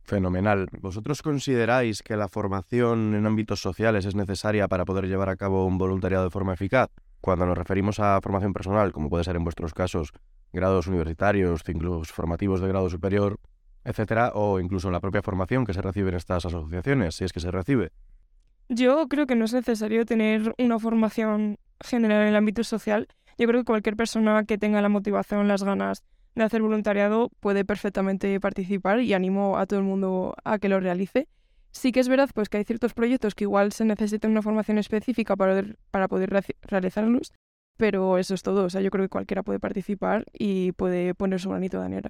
Fenomenal. 0.10 0.70
¿Vosotros 0.82 1.22
consideráis 1.22 2.02
que 2.02 2.18
la 2.18 2.28
formación 2.28 3.14
en 3.14 3.28
ámbitos 3.28 3.62
sociales 3.62 4.06
es 4.06 4.16
necesaria 4.16 4.68
para 4.68 4.84
poder 4.84 5.06
llevar 5.06 5.30
a 5.30 5.36
cabo 5.36 5.68
un 5.68 5.78
voluntariado 5.78 6.24
de 6.24 6.32
forma 6.32 6.56
eficaz? 6.56 6.90
Cuando 7.22 7.46
nos 7.46 7.56
referimos 7.56 8.00
a 8.00 8.20
formación 8.20 8.52
personal, 8.52 8.92
como 8.92 9.08
puede 9.08 9.24
ser 9.24 9.36
en 9.36 9.44
vuestros 9.44 9.76
casos 9.76 10.12
grados 10.52 10.88
universitarios, 10.88 11.62
ciclos 11.64 12.12
formativos 12.12 12.60
de 12.60 12.68
grado 12.68 12.90
superior, 12.90 13.40
etcétera, 13.84 14.32
o 14.34 14.60
incluso 14.60 14.90
la 14.90 15.00
propia 15.00 15.22
formación 15.22 15.64
que 15.64 15.76
se 15.76 15.82
recibe 15.84 16.10
en 16.10 16.16
estas 16.16 16.44
asociaciones, 16.44 17.14
si 17.14 17.26
es 17.26 17.32
que 17.32 17.40
se 17.40 17.52
recibe. 17.52 17.92
Yo 18.68 19.08
creo 19.10 19.28
que 19.28 19.36
no 19.36 19.46
es 19.46 19.54
necesario 19.54 20.08
tener 20.08 20.56
una 20.58 20.80
formación 20.80 21.60
general 21.80 22.24
en 22.24 22.30
el 22.30 22.36
ámbito 22.36 22.64
social. 22.64 23.08
Yo 23.38 23.46
creo 23.46 23.62
que 23.62 23.66
cualquier 23.66 23.96
persona 23.96 24.44
que 24.46 24.58
tenga 24.58 24.82
la 24.82 24.90
motivación, 24.90 25.48
las 25.48 25.62
ganas 25.62 26.04
de 26.36 26.44
hacer 26.44 26.62
voluntariado 26.62 27.30
puede 27.40 27.66
perfectamente 27.66 28.40
participar 28.40 29.02
y 29.02 29.14
animo 29.14 29.58
a 29.58 29.66
todo 29.66 29.80
el 29.80 29.86
mundo 29.86 30.36
a 30.44 30.60
que 30.60 30.70
lo 30.70 30.80
realice. 30.80 31.28
Sí 31.72 31.92
que 31.92 32.00
es 32.00 32.10
verdad 32.10 32.30
pues 32.34 32.50
que 32.50 32.58
hay 32.58 32.64
ciertos 32.64 32.94
proyectos 32.94 33.36
que 33.36 33.44
igual 33.44 33.72
se 33.72 33.86
necesita 33.86 34.28
una 34.28 34.42
formación 34.42 34.78
específica 34.78 35.36
para, 35.36 35.64
para 35.92 36.08
poder 36.08 36.44
realizarlos, 36.64 37.34
pero 37.78 38.18
eso 38.18 38.34
es 38.34 38.44
todo. 38.44 38.66
O 38.66 38.70
sea, 38.70 38.82
yo 38.82 38.90
creo 38.90 39.06
que 39.06 39.10
cualquiera 39.10 39.44
puede 39.44 39.60
participar 39.60 40.26
y 40.34 40.72
puede 40.74 41.14
poner 41.14 41.40
su 41.40 41.50
granito 41.50 41.80
de 41.80 41.86
arena. 41.86 42.10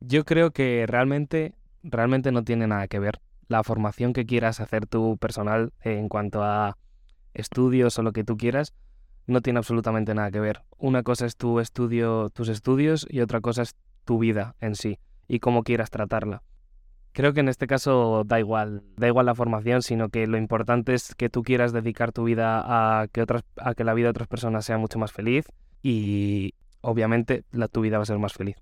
Yo 0.00 0.24
creo 0.24 0.50
que 0.52 0.86
realmente, 0.86 1.54
realmente 1.82 2.32
no 2.32 2.42
tiene 2.42 2.66
nada 2.66 2.88
que 2.88 2.98
ver 2.98 3.20
la 3.48 3.62
formación 3.64 4.12
que 4.12 4.24
quieras 4.24 4.60
hacer 4.60 4.86
tu 4.86 5.18
personal 5.18 5.72
en 5.82 6.08
cuanto 6.08 6.42
a 6.42 6.78
estudios 7.34 7.98
o 7.98 8.02
lo 8.02 8.12
que 8.12 8.24
tú 8.24 8.36
quieras, 8.36 8.74
no 9.30 9.40
tiene 9.40 9.58
absolutamente 9.58 10.14
nada 10.14 10.30
que 10.30 10.40
ver. 10.40 10.62
Una 10.78 11.02
cosa 11.02 11.26
es 11.26 11.36
tu 11.36 11.60
estudio, 11.60 12.30
tus 12.30 12.48
estudios 12.48 13.06
y 13.08 13.20
otra 13.20 13.40
cosa 13.40 13.62
es 13.62 13.76
tu 14.04 14.18
vida 14.18 14.56
en 14.60 14.74
sí 14.74 14.98
y 15.28 15.38
cómo 15.38 15.62
quieras 15.62 15.90
tratarla. 15.90 16.42
Creo 17.12 17.32
que 17.32 17.40
en 17.40 17.48
este 17.48 17.66
caso 17.66 18.22
da 18.24 18.38
igual, 18.38 18.82
da 18.96 19.08
igual 19.08 19.26
la 19.26 19.34
formación, 19.34 19.82
sino 19.82 20.10
que 20.10 20.26
lo 20.26 20.36
importante 20.36 20.94
es 20.94 21.14
que 21.14 21.28
tú 21.28 21.42
quieras 21.42 21.72
dedicar 21.72 22.12
tu 22.12 22.24
vida 22.24 22.62
a 22.64 23.08
que 23.08 23.24
a 23.56 23.74
que 23.74 23.84
la 23.84 23.94
vida 23.94 24.06
de 24.06 24.10
otras 24.10 24.28
personas 24.28 24.64
sea 24.64 24.78
mucho 24.78 24.98
más 24.98 25.12
feliz 25.12 25.46
y 25.82 26.54
obviamente 26.82 27.44
la, 27.50 27.68
tu 27.68 27.80
vida 27.80 27.96
va 27.98 28.02
a 28.04 28.06
ser 28.06 28.18
más 28.18 28.32
feliz. 28.32 28.56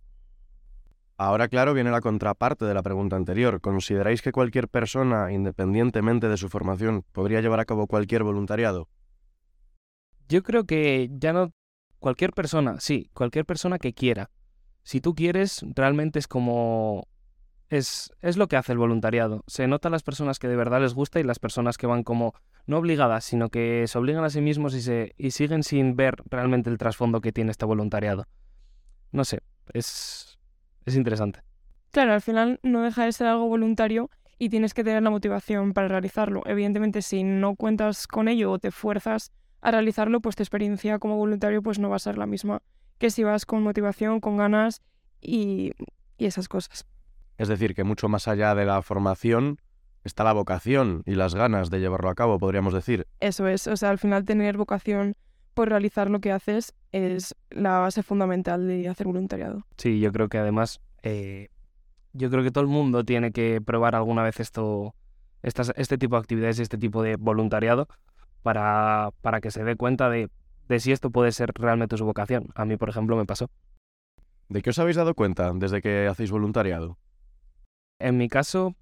Ahora, 1.17 1.49
claro, 1.49 1.75
viene 1.75 1.91
la 1.91 2.01
contraparte 2.01 2.65
de 2.65 2.75
la 2.75 2.83
pregunta 2.83 3.17
anterior. 3.17 3.61
¿Consideráis 3.61 4.23
que 4.23 4.31
cualquier 4.31 4.69
persona, 4.69 5.33
independientemente 5.33 6.29
de 6.29 6.37
su 6.37 6.49
formación, 6.49 7.05
podría 7.13 7.41
llevar 7.41 7.59
a 7.59 7.65
cabo 7.65 7.89
cualquier 7.89 8.23
voluntariado? 8.23 8.89
Yo 10.29 10.43
creo 10.43 10.65
que 10.65 11.11
ya 11.13 11.33
no... 11.33 11.53
Cualquier 11.99 12.33
persona, 12.33 12.79
sí, 12.79 13.11
cualquier 13.13 13.45
persona 13.45 13.79
que 13.81 13.93
quiera. 13.93 14.31
Si 14.85 15.01
tú 15.01 15.15
quieres, 15.15 15.65
realmente 15.75 16.19
es 16.19 16.29
como... 16.29 17.09
Es, 17.71 18.13
es 18.21 18.37
lo 18.37 18.47
que 18.47 18.57
hace 18.57 18.73
el 18.73 18.79
voluntariado. 18.79 19.43
Se 19.47 19.67
nota 19.67 19.91
las 19.91 20.03
personas 20.03 20.39
que 20.39 20.49
de 20.49 20.57
verdad 20.57 20.81
les 20.81 20.95
gusta 20.95 21.21
y 21.21 21.25
las 21.25 21.39
personas 21.39 21.77
que 21.77 21.87
van 21.87 22.05
como 22.05 22.35
no 22.67 22.79
obligadas, 22.79 23.25
sino 23.25 23.49
que 23.51 23.87
se 23.87 23.99
obligan 23.99 24.25
a 24.25 24.31
sí 24.31 24.41
mismos 24.41 24.75
y, 24.75 24.81
se, 24.81 25.15
y 25.19 25.33
siguen 25.33 25.63
sin 25.63 25.97
ver 25.97 26.23
realmente 26.31 26.71
el 26.71 26.79
trasfondo 26.79 27.21
que 27.21 27.33
tiene 27.33 27.51
este 27.51 27.67
voluntariado. 27.67 28.27
No 29.11 29.25
sé, 29.25 29.41
es, 29.73 30.39
es 30.87 30.95
interesante. 30.95 31.41
Claro, 31.91 32.13
al 32.13 32.21
final 32.21 32.61
no 32.63 32.83
deja 32.83 33.05
de 33.05 33.13
ser 33.13 33.27
algo 33.27 33.49
voluntario 33.49 34.11
y 34.39 34.51
tienes 34.51 34.73
que 34.73 34.85
tener 34.85 35.03
la 35.03 35.11
motivación 35.11 35.73
para 35.73 35.89
realizarlo. 35.89 36.43
Evidentemente, 36.47 37.03
si 37.03 37.25
no 37.25 37.57
cuentas 37.57 38.07
con 38.07 38.29
ello 38.29 38.53
o 38.53 38.59
te 38.59 38.71
fuerzas 38.71 39.33
a 39.61 39.71
realizarlo, 39.71 40.21
pues 40.21 40.37
tu 40.37 40.43
experiencia 40.43 40.99
como 40.99 41.17
voluntario 41.17 41.63
pues 41.63 41.79
no 41.79 41.89
va 41.89 41.97
a 41.97 42.01
ser 42.01 42.19
la 42.19 42.27
misma 42.27 42.63
que 42.99 43.11
si 43.11 43.25
vas 43.25 43.47
con 43.47 43.63
motivación, 43.63 44.21
con 44.21 44.37
ganas 44.37 44.83
y, 45.21 45.73
y 46.19 46.27
esas 46.27 46.49
cosas. 46.49 46.87
Es 47.37 47.49
decir, 47.49 47.75
que 47.75 47.85
mucho 47.85 48.09
más 48.09 48.29
allá 48.29 48.55
de 48.55 48.65
la 48.65 48.83
formación 48.83 49.61
está 50.05 50.25
la 50.25 50.33
vocación 50.33 51.03
y 51.07 51.15
las 51.15 51.35
ganas 51.35 51.71
de 51.71 51.81
llevarlo 51.81 52.11
a 52.11 52.15
cabo, 52.15 52.39
podríamos 52.39 52.75
decir. 52.75 53.07
Eso 53.21 53.47
es, 53.47 53.67
o 53.67 53.77
sea, 53.77 53.91
al 53.91 53.99
final 53.99 54.25
tener 54.25 54.57
vocación 54.57 55.15
por 55.55 55.69
realizar 55.69 56.11
lo 56.11 56.21
que 56.21 56.33
haces 56.33 56.75
es 56.93 57.35
la 57.51 57.79
base 57.79 58.03
fundamental 58.03 58.67
de 58.67 58.89
hacer 58.89 59.07
voluntariado. 59.07 59.65
Sí, 59.77 60.01
yo 60.01 60.13
creo 60.13 60.29
que 60.29 60.39
además, 60.39 60.81
eh, 61.03 61.49
yo 62.13 62.31
creo 62.31 62.43
que 62.43 62.51
todo 62.51 62.63
el 62.63 62.71
mundo 62.71 63.05
tiene 63.05 63.33
que 63.33 63.61
probar 63.61 63.95
alguna 63.95 64.23
vez 64.23 64.41
esto, 64.41 64.95
estas, 65.43 65.73
este 65.77 65.99
tipo 65.99 66.17
de 66.17 66.21
actividades, 66.21 66.59
este 66.59 66.79
tipo 66.79 67.03
de 67.03 67.17
voluntariado, 67.17 67.89
para, 68.43 69.11
para 69.21 69.41
que 69.41 69.51
se 69.51 69.65
dé 69.65 69.77
cuenta 69.77 70.09
de, 70.11 70.31
de 70.69 70.81
si 70.81 70.93
esto 70.93 71.11
puede 71.11 71.33
ser 71.33 71.53
realmente 71.55 71.97
su 71.97 72.05
vocación. 72.05 72.49
A 72.55 72.65
mí, 72.65 72.77
por 72.77 72.89
ejemplo, 72.89 73.17
me 73.17 73.27
pasó. 73.27 73.51
¿De 74.49 74.63
qué 74.63 74.71
os 74.71 74.79
habéis 74.79 74.97
dado 74.97 75.15
cuenta 75.15 75.53
desde 75.55 75.83
que 75.83 76.07
hacéis 76.07 76.31
voluntariado? 76.31 76.99
En 77.99 78.17
mi 78.17 78.29
caso, 78.29 78.75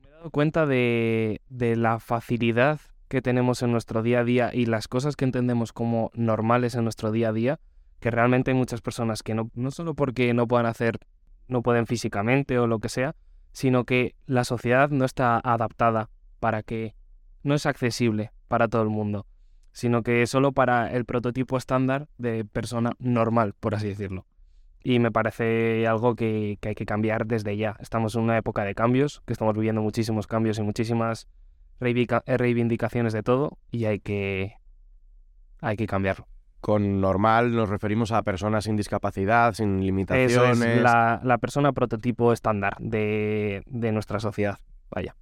me 0.00 0.08
he 0.08 0.10
dado 0.10 0.30
cuenta 0.30 0.66
de, 0.66 1.40
de 1.48 1.76
la 1.76 2.00
facilidad 2.00 2.80
que 3.08 3.22
tenemos 3.22 3.62
en 3.62 3.72
nuestro 3.72 4.02
día 4.02 4.20
a 4.20 4.24
día 4.24 4.50
y 4.52 4.66
las 4.66 4.88
cosas 4.88 5.16
que 5.16 5.24
entendemos 5.24 5.72
como 5.72 6.10
normales 6.14 6.74
en 6.74 6.84
nuestro 6.84 7.10
día 7.10 7.30
a 7.30 7.32
día, 7.32 7.60
que 8.00 8.10
realmente 8.10 8.50
hay 8.50 8.56
muchas 8.56 8.80
personas 8.80 9.22
que 9.22 9.34
no, 9.34 9.50
no 9.54 9.70
solo 9.70 9.94
porque 9.94 10.34
no 10.34 10.46
puedan 10.46 10.66
hacer, 10.66 10.98
no 11.46 11.62
pueden 11.62 11.86
físicamente 11.86 12.58
o 12.58 12.66
lo 12.66 12.78
que 12.80 12.88
sea, 12.88 13.16
sino 13.52 13.84
que 13.84 14.14
la 14.26 14.44
sociedad 14.44 14.90
no 14.90 15.04
está 15.04 15.40
adaptada 15.42 16.10
para 16.38 16.62
que 16.62 16.94
no 17.42 17.54
es 17.54 17.66
accesible 17.66 18.32
para 18.48 18.68
todo 18.68 18.82
el 18.82 18.88
mundo, 18.88 19.26
sino 19.72 20.02
que 20.02 20.22
es 20.22 20.30
solo 20.30 20.52
para 20.52 20.92
el 20.92 21.04
prototipo 21.04 21.56
estándar 21.56 22.08
de 22.18 22.44
persona 22.44 22.92
normal, 22.98 23.54
por 23.58 23.74
así 23.74 23.88
decirlo. 23.88 24.26
Y 24.82 25.00
me 25.00 25.10
parece 25.10 25.86
algo 25.86 26.14
que, 26.14 26.58
que 26.60 26.70
hay 26.70 26.74
que 26.74 26.86
cambiar 26.86 27.26
desde 27.26 27.56
ya. 27.56 27.76
Estamos 27.80 28.14
en 28.14 28.22
una 28.22 28.38
época 28.38 28.64
de 28.64 28.74
cambios, 28.74 29.22
que 29.26 29.32
estamos 29.32 29.54
viviendo 29.54 29.82
muchísimos 29.82 30.26
cambios 30.26 30.58
y 30.58 30.62
muchísimas 30.62 31.28
eh, 31.80 32.36
reivindicaciones 32.36 33.12
de 33.12 33.22
todo 33.22 33.58
y 33.70 33.84
hay 33.84 34.00
que, 34.00 34.54
hay 35.60 35.76
que 35.76 35.86
cambiarlo. 35.86 36.26
Con 36.60 37.00
normal 37.00 37.54
nos 37.54 37.68
referimos 37.68 38.10
a 38.10 38.22
personas 38.22 38.64
sin 38.64 38.74
discapacidad, 38.74 39.54
sin 39.54 39.80
limitaciones. 39.80 40.60
es 40.60 40.82
la, 40.82 41.20
la 41.22 41.38
persona 41.38 41.72
prototipo 41.72 42.32
estándar 42.32 42.76
de, 42.80 43.62
de 43.66 43.92
nuestra 43.92 44.18
sociedad. 44.18 44.58
Vaya. 44.90 45.14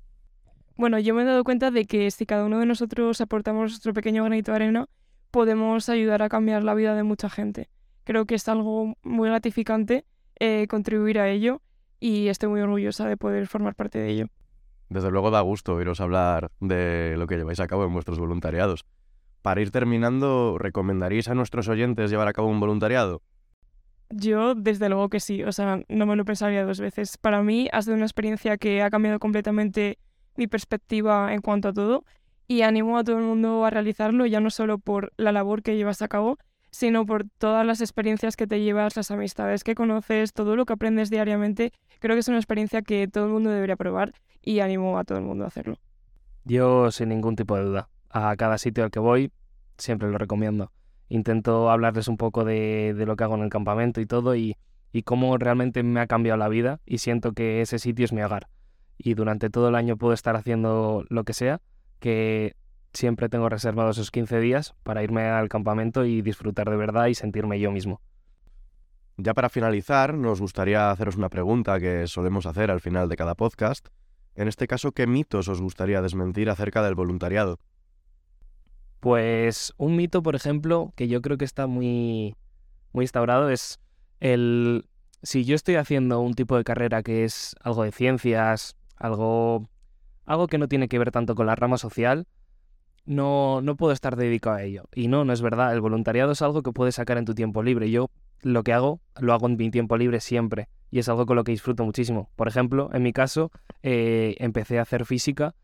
Bueno, 0.76 0.98
yo 0.98 1.14
me 1.14 1.22
he 1.22 1.24
dado 1.24 1.42
cuenta 1.42 1.70
de 1.70 1.86
que 1.86 2.10
si 2.10 2.26
cada 2.26 2.44
uno 2.44 2.58
de 2.58 2.66
nosotros 2.66 3.20
aportamos 3.22 3.70
nuestro 3.70 3.94
pequeño 3.94 4.24
granito 4.24 4.52
de 4.52 4.56
arena, 4.56 4.88
podemos 5.30 5.88
ayudar 5.88 6.22
a 6.22 6.28
cambiar 6.28 6.64
la 6.64 6.74
vida 6.74 6.94
de 6.94 7.02
mucha 7.02 7.30
gente. 7.30 7.70
Creo 8.04 8.26
que 8.26 8.34
es 8.34 8.46
algo 8.48 8.94
muy 9.02 9.28
gratificante 9.28 10.04
eh, 10.38 10.66
contribuir 10.68 11.18
a 11.18 11.30
ello 11.30 11.62
y 11.98 12.28
estoy 12.28 12.50
muy 12.50 12.60
orgullosa 12.60 13.08
de 13.08 13.16
poder 13.16 13.46
formar 13.46 13.74
parte 13.74 13.98
de 13.98 14.10
ello. 14.10 14.26
Desde 14.90 15.10
luego 15.10 15.30
da 15.30 15.40
gusto 15.40 15.74
oíros 15.74 16.00
hablar 16.00 16.52
de 16.60 17.14
lo 17.16 17.26
que 17.26 17.36
lleváis 17.36 17.58
a 17.60 17.66
cabo 17.66 17.84
en 17.84 17.92
vuestros 17.92 18.18
voluntariados. 18.18 18.84
Para 19.40 19.62
ir 19.62 19.70
terminando, 19.70 20.58
¿recomendaríais 20.58 21.28
a 21.28 21.34
nuestros 21.34 21.68
oyentes 21.68 22.10
llevar 22.10 22.28
a 22.28 22.32
cabo 22.32 22.48
un 22.48 22.60
voluntariado? 22.60 23.22
Yo, 24.10 24.54
desde 24.54 24.88
luego 24.88 25.08
que 25.08 25.20
sí, 25.20 25.42
o 25.42 25.52
sea, 25.52 25.80
no 25.88 26.06
me 26.06 26.16
lo 26.16 26.24
pensaría 26.24 26.64
dos 26.64 26.80
veces. 26.80 27.16
Para 27.16 27.42
mí 27.42 27.68
ha 27.72 27.82
sido 27.82 27.96
una 27.96 28.04
experiencia 28.04 28.56
que 28.56 28.82
ha 28.82 28.90
cambiado 28.90 29.18
completamente 29.18 29.98
mi 30.38 30.46
perspectiva 30.46 31.32
en 31.32 31.40
cuanto 31.40 31.68
a 31.68 31.72
todo 31.72 32.04
y 32.48 32.62
animo 32.62 32.98
a 32.98 33.04
todo 33.04 33.18
el 33.18 33.24
mundo 33.24 33.64
a 33.64 33.70
realizarlo, 33.70 34.26
ya 34.26 34.40
no 34.40 34.50
solo 34.50 34.78
por 34.78 35.12
la 35.16 35.32
labor 35.32 35.62
que 35.62 35.76
llevas 35.76 36.02
a 36.02 36.08
cabo, 36.08 36.38
sino 36.70 37.06
por 37.06 37.24
todas 37.38 37.66
las 37.66 37.80
experiencias 37.80 38.36
que 38.36 38.46
te 38.46 38.60
llevas, 38.60 38.96
las 38.96 39.10
amistades 39.10 39.64
que 39.64 39.74
conoces, 39.74 40.32
todo 40.32 40.56
lo 40.56 40.66
que 40.66 40.74
aprendes 40.74 41.10
diariamente. 41.10 41.72
Creo 42.00 42.14
que 42.14 42.20
es 42.20 42.28
una 42.28 42.36
experiencia 42.36 42.82
que 42.82 43.08
todo 43.08 43.24
el 43.24 43.32
mundo 43.32 43.50
debería 43.50 43.76
probar 43.76 44.12
y 44.42 44.60
animo 44.60 44.98
a 44.98 45.04
todo 45.04 45.18
el 45.18 45.24
mundo 45.24 45.44
a 45.44 45.48
hacerlo. 45.48 45.78
Yo 46.44 46.90
sin 46.90 47.08
ningún 47.08 47.34
tipo 47.34 47.56
de 47.56 47.64
duda. 47.64 47.88
A 48.10 48.36
cada 48.36 48.58
sitio 48.58 48.84
al 48.84 48.90
que 48.90 49.00
voy 49.00 49.32
siempre 49.78 50.10
lo 50.10 50.18
recomiendo. 50.18 50.70
Intento 51.08 51.70
hablarles 51.70 52.08
un 52.08 52.16
poco 52.16 52.44
de, 52.44 52.94
lo 53.06 53.16
que 53.16 53.24
hago 53.24 53.36
en 53.36 53.42
el 53.42 53.50
campamento 53.50 54.00
y 54.00 54.06
todo 54.06 54.36
y, 54.36 54.56
y 54.92 55.02
cómo 55.02 55.36
realmente 55.38 55.82
me 55.82 56.00
ha 56.00 56.06
cambiado 56.06 56.36
la 56.36 56.48
vida 56.48 56.80
y 56.84 56.98
siento 56.98 57.32
que 57.32 57.60
ese 57.60 57.78
sitio 57.78 58.04
es 58.04 58.12
mi 58.12 58.22
hogar. 58.22 58.48
Y 58.98 59.14
durante 59.14 59.50
todo 59.50 59.68
el 59.68 59.74
año 59.74 59.96
puedo 59.96 60.12
estar 60.12 60.36
haciendo 60.36 61.04
lo 61.08 61.24
que 61.24 61.32
sea, 61.32 61.60
que 62.00 62.56
siempre 62.92 63.28
tengo 63.28 63.48
reservados 63.48 63.98
esos 63.98 64.10
15 64.10 64.40
días 64.40 64.74
para 64.82 65.02
irme 65.02 65.28
al 65.28 65.48
campamento 65.48 66.04
y 66.04 66.22
disfrutar 66.22 66.70
de 66.70 66.76
verdad 66.76 67.06
y 67.06 67.14
sentirme 67.14 67.60
yo 67.60 67.70
mismo. 67.70 68.00
Ya 69.18 69.34
para 69.34 69.48
finalizar, 69.48 70.14
nos 70.14 70.40
gustaría 70.40 70.90
haceros 70.90 71.16
una 71.16 71.28
pregunta 71.28 71.80
que 71.80 72.06
solemos 72.06 72.46
hacer 72.46 72.70
al 72.70 72.80
final 72.80 73.08
de 73.08 73.16
cada 73.16 73.34
podcast, 73.34 73.88
en 74.36 74.48
este 74.48 74.66
caso, 74.66 74.92
¿qué 74.92 75.06
mitos 75.06 75.48
os 75.48 75.62
gustaría 75.62 76.02
desmentir 76.02 76.50
acerca 76.50 76.82
del 76.82 76.94
voluntariado? 76.94 77.58
Pues 79.00 79.72
un 79.78 79.96
mito, 79.96 80.22
por 80.22 80.36
ejemplo, 80.36 80.92
que 80.94 81.08
yo 81.08 81.22
creo 81.22 81.38
que 81.38 81.46
está 81.46 81.66
muy, 81.66 82.36
muy 82.92 83.04
instaurado 83.04 83.48
es 83.50 83.80
el... 84.20 84.86
Si 85.22 85.44
yo 85.44 85.54
estoy 85.54 85.76
haciendo 85.76 86.20
un 86.20 86.34
tipo 86.34 86.56
de 86.56 86.64
carrera 86.64 87.02
que 87.02 87.24
es 87.24 87.56
algo 87.60 87.82
de 87.82 87.92
ciencias, 87.92 88.76
algo, 88.96 89.68
algo 90.24 90.46
que 90.46 90.58
no 90.58 90.68
tiene 90.68 90.88
que 90.88 90.98
ver 90.98 91.10
tanto 91.10 91.34
con 91.34 91.46
la 91.46 91.54
rama 91.54 91.78
social, 91.78 92.26
no, 93.04 93.60
no 93.62 93.76
puedo 93.76 93.92
estar 93.92 94.16
dedicado 94.16 94.56
a 94.56 94.62
ello. 94.62 94.84
Y 94.94 95.08
no, 95.08 95.24
no 95.24 95.32
es 95.32 95.40
verdad. 95.40 95.72
El 95.72 95.80
voluntariado 95.80 96.32
es 96.32 96.42
algo 96.42 96.62
que 96.62 96.72
puedes 96.72 96.96
sacar 96.96 97.18
en 97.18 97.24
tu 97.24 97.34
tiempo 97.34 97.62
libre. 97.62 97.90
Yo 97.90 98.10
lo 98.42 98.62
que 98.62 98.72
hago, 98.72 99.00
lo 99.18 99.32
hago 99.32 99.46
en 99.46 99.56
mi 99.56 99.70
tiempo 99.70 99.96
libre 99.96 100.20
siempre 100.20 100.68
y 100.90 100.98
es 100.98 101.08
algo 101.08 101.26
con 101.26 101.36
lo 101.36 101.44
que 101.44 101.52
disfruto 101.52 101.84
muchísimo. 101.84 102.30
Por 102.36 102.48
ejemplo, 102.48 102.90
en 102.92 103.02
mi 103.02 103.12
caso, 103.12 103.50
eh, 103.82 104.36
empecé 104.38 104.78
a 104.78 104.82
hacer 104.82 105.04
física 105.04 105.54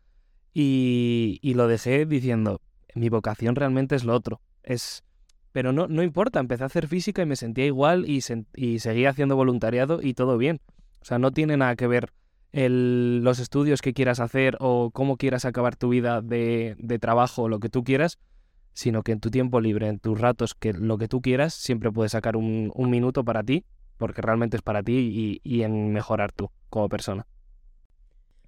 y, 0.53 1.39
lo 1.55 1.67
dejé 1.67 2.05
diciendo, 2.05 2.61
mi 2.95 3.09
vocación 3.09 3.55
realmente 3.55 3.95
es 3.95 4.03
lo 4.03 4.13
otro. 4.13 4.41
Es, 4.63 5.03
pero 5.51 5.71
no, 5.71 5.87
no 5.87 6.03
importa, 6.03 6.39
empecé 6.39 6.63
a 6.63 6.67
hacer 6.67 6.87
física 6.87 7.21
y 7.21 7.25
me 7.25 7.35
sentía 7.35 7.65
igual 7.65 8.07
y, 8.07 8.23
y 8.55 8.79
seguía 8.79 9.09
haciendo 9.09 9.35
voluntariado 9.35 9.99
y 10.01 10.13
todo 10.13 10.37
bien. 10.37 10.61
O 11.01 11.05
sea, 11.05 11.19
no 11.19 11.31
tiene 11.31 11.57
nada 11.57 11.75
que 11.75 11.87
ver 11.87 12.11
el, 12.53 13.23
los 13.23 13.39
estudios 13.39 13.81
que 13.81 13.93
quieras 13.93 14.19
hacer 14.19 14.57
o 14.59 14.91
cómo 14.91 15.17
quieras 15.17 15.43
acabar 15.43 15.75
tu 15.75 15.89
vida 15.89 16.21
de, 16.21 16.77
trabajo 17.01 17.43
o 17.43 17.49
lo 17.49 17.59
que 17.59 17.69
tú 17.69 17.83
quieras, 17.83 18.19
sino 18.73 19.03
que 19.03 19.11
en 19.11 19.19
tu 19.19 19.29
tiempo 19.29 19.59
libre, 19.59 19.87
en 19.89 19.99
tus 19.99 20.19
ratos, 20.19 20.53
que 20.53 20.71
lo 20.71 20.97
que 20.97 21.07
tú 21.07 21.21
quieras, 21.21 21.53
siempre 21.53 21.91
puedes 21.91 22.13
sacar 22.13 22.37
un, 22.37 22.71
un 22.73 22.89
minuto 22.89 23.25
para 23.25 23.43
ti, 23.43 23.65
porque 23.97 24.21
realmente 24.21 24.55
es 24.55 24.63
para 24.63 24.81
ti 24.81 24.93
y, 24.93 25.41
y 25.43 25.63
en 25.63 25.91
mejorar 25.91 26.31
tú 26.31 26.49
como 26.69 26.87
persona. 26.89 27.25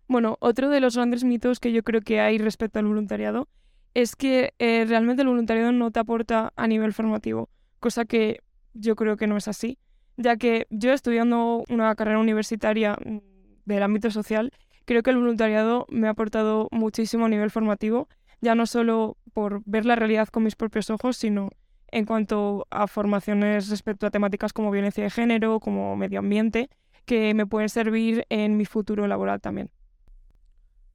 Bueno, 0.07 0.37
otro 0.39 0.69
de 0.69 0.79
los 0.79 0.95
grandes 0.95 1.23
mitos 1.23 1.59
que 1.59 1.71
yo 1.71 1.83
creo 1.83 2.01
que 2.01 2.19
hay 2.19 2.37
respecto 2.37 2.77
al 2.79 2.85
voluntariado 2.85 3.47
es 3.95 4.15
que 4.15 4.53
eh, 4.59 4.85
realmente 4.87 5.23
el 5.23 5.27
voluntariado 5.27 5.71
no 5.71 5.89
te 5.89 5.99
aporta 5.99 6.53
a 6.55 6.67
nivel 6.67 6.93
formativo, 6.93 7.49
cosa 7.79 8.05
que 8.05 8.41
yo 8.73 8.95
creo 8.95 9.17
que 9.17 9.25
no 9.25 9.37
es 9.37 9.47
así, 9.47 9.79
ya 10.17 10.37
que 10.37 10.67
yo 10.69 10.93
estudiando 10.93 11.63
una 11.69 11.95
carrera 11.95 12.19
universitaria 12.19 12.97
mm, 13.03 13.34
del 13.65 13.83
ámbito 13.83 14.11
social, 14.11 14.51
creo 14.85 15.03
que 15.03 15.09
el 15.09 15.17
voluntariado 15.17 15.85
me 15.89 16.07
ha 16.07 16.11
aportado 16.11 16.69
muchísimo 16.71 17.25
a 17.25 17.29
nivel 17.29 17.51
formativo, 17.51 18.07
ya 18.41 18.55
no 18.55 18.65
solo 18.65 19.17
por 19.33 19.61
ver 19.65 19.85
la 19.85 19.95
realidad 19.95 20.27
con 20.29 20.43
mis 20.43 20.55
propios 20.55 20.89
ojos, 20.89 21.17
sino 21.17 21.49
en 21.91 22.05
cuanto 22.05 22.67
a 22.69 22.87
formaciones 22.87 23.69
respecto 23.69 24.07
a 24.07 24.11
temáticas 24.11 24.53
como 24.53 24.71
violencia 24.71 25.03
de 25.03 25.09
género, 25.09 25.59
como 25.59 25.95
medio 25.95 26.19
ambiente, 26.19 26.69
que 27.05 27.33
me 27.33 27.45
pueden 27.45 27.69
servir 27.69 28.25
en 28.29 28.57
mi 28.57 28.65
futuro 28.65 29.07
laboral 29.07 29.41
también. 29.41 29.69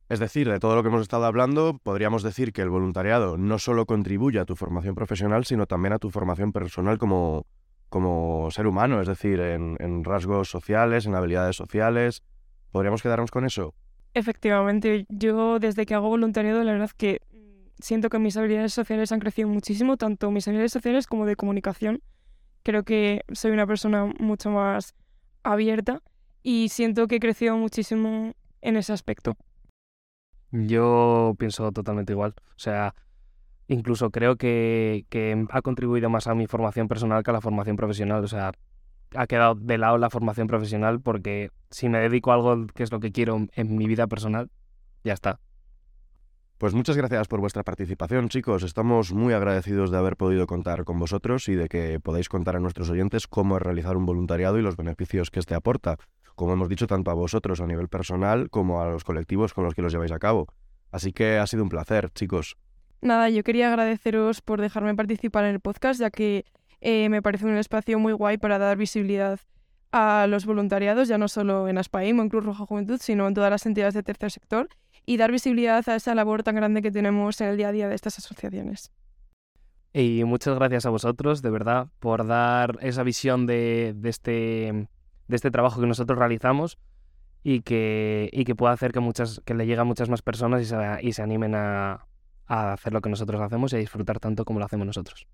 Es 0.08 0.18
decir, 0.18 0.50
de 0.50 0.58
todo 0.58 0.74
lo 0.74 0.82
que 0.82 0.88
hemos 0.88 1.02
estado 1.02 1.24
hablando, 1.24 1.78
podríamos 1.78 2.24
decir 2.24 2.52
que 2.52 2.62
el 2.62 2.68
voluntariado 2.68 3.38
no 3.38 3.60
solo 3.60 3.86
contribuye 3.86 4.40
a 4.40 4.44
tu 4.44 4.56
formación 4.56 4.96
profesional, 4.96 5.44
sino 5.44 5.66
también 5.66 5.92
a 5.92 6.00
tu 6.00 6.10
formación 6.10 6.52
personal 6.52 6.98
como, 6.98 7.46
como 7.88 8.50
ser 8.50 8.66
humano, 8.66 9.00
es 9.00 9.06
decir, 9.06 9.38
en, 9.38 9.76
en 9.78 10.02
rasgos 10.02 10.50
sociales, 10.50 11.06
en 11.06 11.14
habilidades 11.14 11.54
sociales. 11.54 12.24
¿Podríamos 12.70 13.02
quedarnos 13.02 13.30
con 13.30 13.44
eso? 13.44 13.74
Efectivamente, 14.14 15.06
yo 15.08 15.58
desde 15.58 15.86
que 15.86 15.94
hago 15.94 16.08
voluntariado, 16.08 16.62
la 16.64 16.72
verdad 16.72 16.90
que 16.96 17.20
siento 17.78 18.08
que 18.08 18.18
mis 18.18 18.36
habilidades 18.36 18.72
sociales 18.72 19.12
han 19.12 19.20
crecido 19.20 19.48
muchísimo, 19.48 19.96
tanto 19.96 20.30
mis 20.30 20.46
habilidades 20.48 20.72
sociales 20.72 21.06
como 21.06 21.26
de 21.26 21.36
comunicación. 21.36 22.02
Creo 22.62 22.82
que 22.84 23.22
soy 23.32 23.52
una 23.52 23.66
persona 23.66 24.12
mucho 24.18 24.50
más 24.50 24.94
abierta 25.42 26.02
y 26.42 26.68
siento 26.68 27.06
que 27.06 27.16
he 27.16 27.20
crecido 27.20 27.56
muchísimo 27.56 28.34
en 28.60 28.76
ese 28.76 28.92
aspecto. 28.92 29.36
Yo 30.52 31.34
pienso 31.38 31.70
totalmente 31.72 32.12
igual. 32.12 32.34
O 32.50 32.58
sea, 32.58 32.94
incluso 33.68 34.10
creo 34.10 34.36
que, 34.36 35.06
que 35.08 35.46
ha 35.50 35.62
contribuido 35.62 36.10
más 36.10 36.26
a 36.26 36.34
mi 36.34 36.46
formación 36.46 36.88
personal 36.88 37.22
que 37.22 37.30
a 37.30 37.34
la 37.34 37.40
formación 37.40 37.76
profesional. 37.76 38.24
O 38.24 38.28
sea, 38.28 38.52
ha 39.14 39.26
quedado 39.26 39.54
de 39.54 39.78
lado 39.78 39.98
la 39.98 40.10
formación 40.10 40.46
profesional 40.46 41.00
porque 41.00 41.50
si 41.70 41.88
me 41.88 41.98
dedico 41.98 42.30
a 42.30 42.34
algo 42.34 42.66
que 42.68 42.82
es 42.82 42.92
lo 42.92 43.00
que 43.00 43.12
quiero 43.12 43.46
en 43.52 43.76
mi 43.76 43.86
vida 43.86 44.06
personal, 44.06 44.50
ya 45.04 45.12
está. 45.12 45.40
Pues 46.60 46.74
muchas 46.74 46.94
gracias 46.94 47.26
por 47.26 47.40
vuestra 47.40 47.62
participación, 47.62 48.28
chicos. 48.28 48.64
Estamos 48.64 49.14
muy 49.14 49.32
agradecidos 49.32 49.90
de 49.90 49.96
haber 49.96 50.18
podido 50.18 50.46
contar 50.46 50.84
con 50.84 50.98
vosotros 50.98 51.48
y 51.48 51.54
de 51.54 51.68
que 51.68 51.98
podáis 52.00 52.28
contar 52.28 52.54
a 52.54 52.60
nuestros 52.60 52.90
oyentes 52.90 53.26
cómo 53.26 53.56
es 53.56 53.62
realizar 53.62 53.96
un 53.96 54.04
voluntariado 54.04 54.58
y 54.58 54.62
los 54.62 54.76
beneficios 54.76 55.30
que 55.30 55.40
éste 55.40 55.54
aporta, 55.54 55.96
como 56.34 56.52
hemos 56.52 56.68
dicho 56.68 56.86
tanto 56.86 57.10
a 57.10 57.14
vosotros 57.14 57.62
a 57.62 57.66
nivel 57.66 57.88
personal 57.88 58.50
como 58.50 58.82
a 58.82 58.90
los 58.90 59.04
colectivos 59.04 59.54
con 59.54 59.64
los 59.64 59.74
que 59.74 59.80
los 59.80 59.90
lleváis 59.90 60.12
a 60.12 60.18
cabo. 60.18 60.48
Así 60.92 61.14
que 61.14 61.38
ha 61.38 61.46
sido 61.46 61.62
un 61.62 61.70
placer, 61.70 62.10
chicos. 62.10 62.58
Nada, 63.00 63.30
yo 63.30 63.42
quería 63.42 63.68
agradeceros 63.68 64.42
por 64.42 64.60
dejarme 64.60 64.94
participar 64.94 65.46
en 65.46 65.52
el 65.54 65.60
podcast, 65.60 65.98
ya 65.98 66.10
que 66.10 66.44
eh, 66.80 67.08
me 67.08 67.22
parece 67.22 67.46
un 67.46 67.56
espacio 67.56 67.98
muy 67.98 68.12
guay 68.12 68.38
para 68.38 68.58
dar 68.58 68.76
visibilidad 68.76 69.40
a 69.92 70.26
los 70.28 70.46
voluntariados, 70.46 71.08
ya 71.08 71.18
no 71.18 71.28
solo 71.28 71.68
en 71.68 71.78
ASPAIM 71.78 72.18
o 72.18 72.22
en 72.22 72.28
Cruz 72.28 72.44
Roja 72.44 72.64
Juventud, 72.64 72.98
sino 73.00 73.26
en 73.26 73.34
todas 73.34 73.50
las 73.50 73.66
entidades 73.66 73.94
de 73.94 74.02
tercer 74.02 74.30
sector 74.30 74.68
y 75.04 75.16
dar 75.16 75.32
visibilidad 75.32 75.86
a 75.88 75.96
esa 75.96 76.14
labor 76.14 76.42
tan 76.42 76.54
grande 76.54 76.82
que 76.82 76.90
tenemos 76.90 77.40
en 77.40 77.48
el 77.48 77.56
día 77.56 77.68
a 77.68 77.72
día 77.72 77.88
de 77.88 77.94
estas 77.94 78.18
asociaciones. 78.18 78.92
Y 79.92 80.22
muchas 80.24 80.54
gracias 80.54 80.86
a 80.86 80.90
vosotros, 80.90 81.42
de 81.42 81.50
verdad, 81.50 81.88
por 81.98 82.26
dar 82.26 82.78
esa 82.80 83.02
visión 83.02 83.46
de, 83.46 83.96
este, 84.04 84.88
de 85.26 85.36
este 85.36 85.50
trabajo 85.50 85.80
que 85.80 85.86
nosotros 85.88 86.16
realizamos 86.16 86.78
y 87.42 87.62
que, 87.62 88.30
y 88.32 88.44
que 88.44 88.54
pueda 88.54 88.72
hacer 88.72 88.92
que, 88.92 89.00
muchas, 89.00 89.40
que 89.44 89.54
le 89.54 89.66
llegue 89.66 89.80
a 89.80 89.84
muchas 89.84 90.08
más 90.08 90.22
personas 90.22 90.62
y 90.62 90.66
se, 90.66 90.76
y 91.02 91.12
se 91.12 91.22
animen 91.22 91.56
a, 91.56 92.06
a 92.46 92.72
hacer 92.74 92.92
lo 92.92 93.00
que 93.00 93.10
nosotros 93.10 93.40
hacemos 93.40 93.72
y 93.72 93.76
a 93.76 93.78
disfrutar 93.80 94.20
tanto 94.20 94.44
como 94.44 94.60
lo 94.60 94.66
hacemos 94.66 94.86
nosotros. 94.86 95.26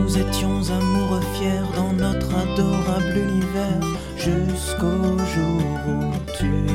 Nous 0.00 0.16
étions 0.16 0.60
amoureux 0.70 1.20
fiers 1.34 1.66
dans 1.76 1.92
notre 1.92 2.34
adorable 2.34 3.16
univers 3.16 3.80
jusqu'au 4.16 5.18
jour 5.34 5.62
où 5.88 5.98
tu 6.38 6.66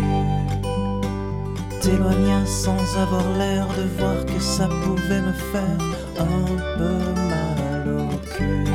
t'éloignas 1.81 2.45
sans 2.45 2.77
avoir 2.97 3.23
l'air 3.37 3.67
de 3.77 3.83
voir 3.97 4.25
que 4.25 4.39
ça 4.39 4.67
pouvait 4.67 5.21
me 5.21 5.33
faire 5.51 5.81
un 6.19 6.77
peu 6.77 6.97
mal 7.31 7.83
au 7.97 8.15
cul. 8.37 8.65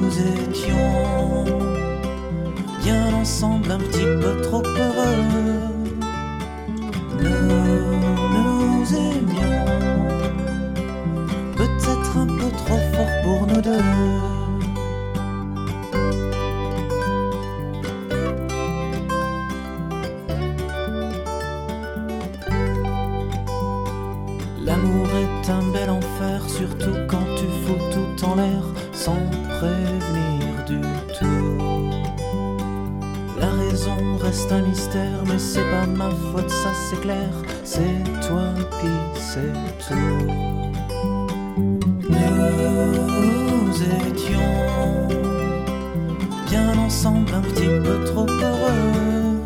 Nous 0.00 0.18
étions 0.18 1.44
bien 2.82 3.12
ensemble, 3.14 3.72
un 3.72 3.78
petit 3.78 4.06
peu 4.22 4.40
trop 4.42 4.62
heureux. 4.62 5.57
L'amour 13.68 13.76
est 25.16 25.50
un 25.50 25.62
bel 25.70 25.90
enfer, 25.90 26.48
surtout 26.48 26.94
quand 27.08 27.18
tu 27.36 27.44
fous 27.66 27.76
tout 27.92 28.24
en 28.24 28.36
l'air 28.36 28.62
sans 28.94 29.18
prévenir 29.58 30.64
du 30.66 30.80
tout. 31.18 31.58
La 33.38 33.50
raison 33.50 34.16
reste 34.18 34.50
un 34.50 34.62
mystère, 34.62 35.24
mais 35.26 35.38
c'est 35.38 35.60
pas 35.70 35.86
ma 35.86 36.08
faute, 36.08 36.48
ça 36.48 36.70
c'est 36.88 37.00
clair. 37.02 37.28
C'est 37.64 38.02
toi 38.26 38.54
qui 38.80 39.20
c'est 39.20 39.52
tout. 39.86 40.57
Étions 44.10 45.08
bien 46.48 46.78
ensemble, 46.78 47.32
un 47.34 47.40
petit 47.40 47.66
peu 47.84 48.04
trop 48.04 48.26
heureux. 48.26 49.40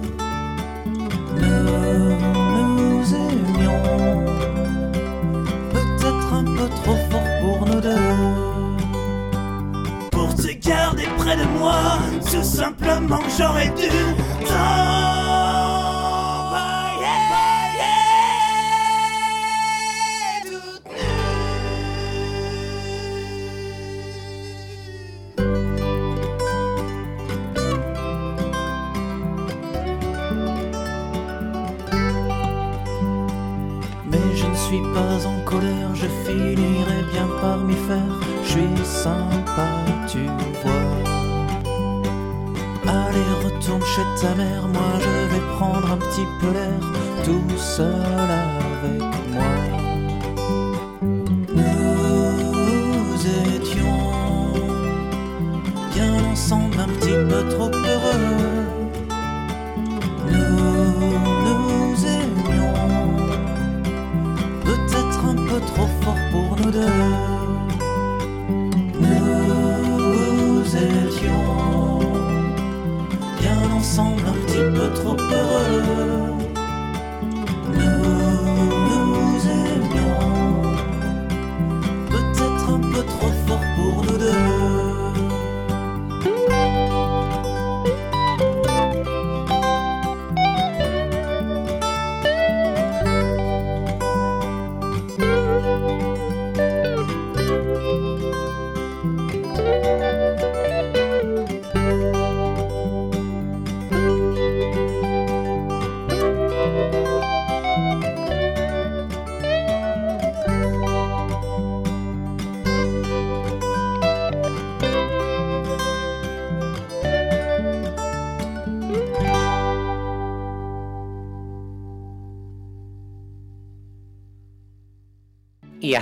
Nous 1.37 2.17
nous 2.77 3.15
aimions, 3.15 4.25
peut-être 5.73 6.33
un 6.33 6.45
peu 6.45 6.69
trop 6.83 6.97
fort 7.11 7.31
pour 7.41 7.67
nous 7.67 7.81
deux. 7.81 7.97
Pour 10.11 10.35
te 10.35 10.53
garder 10.69 11.07
près 11.19 11.37
de 11.37 11.47
moi, 11.59 11.99
tout 12.31 12.45
simplement 12.45 13.23
j'aurais 13.37 13.71
dû 13.71 13.91
suis 34.73 34.81
pas 34.95 35.27
en 35.27 35.39
colère, 35.45 35.95
je 35.95 36.07
finirai 36.25 37.03
bien 37.13 37.29
par 37.43 37.59
m'y 37.59 37.75
faire. 37.75 38.15
Je 38.43 38.49
suis 38.53 38.85
sympa, 38.85 39.69
tu 40.11 40.25
vois. 40.63 40.87
Allez, 42.87 43.33
retourne 43.45 43.85
chez 43.85 44.07
ta 44.21 44.35
mère, 44.35 44.67
moi 44.73 44.93
je 44.99 45.35
vais 45.35 45.45
prendre 45.57 45.93
un 45.93 45.99
petit 45.99 46.27
peu 46.41 46.51
l'air, 46.57 46.81
tout 47.25 47.59
seul 47.59 48.31
avec 48.81 49.03
moi. 49.33 49.53
Nous 51.55 53.17
étions 53.57 54.01
bien 55.95 56.13
ensemble, 56.33 56.79
un 56.81 56.91
petit 56.99 57.19
peu 57.31 57.41
trop 57.55 57.71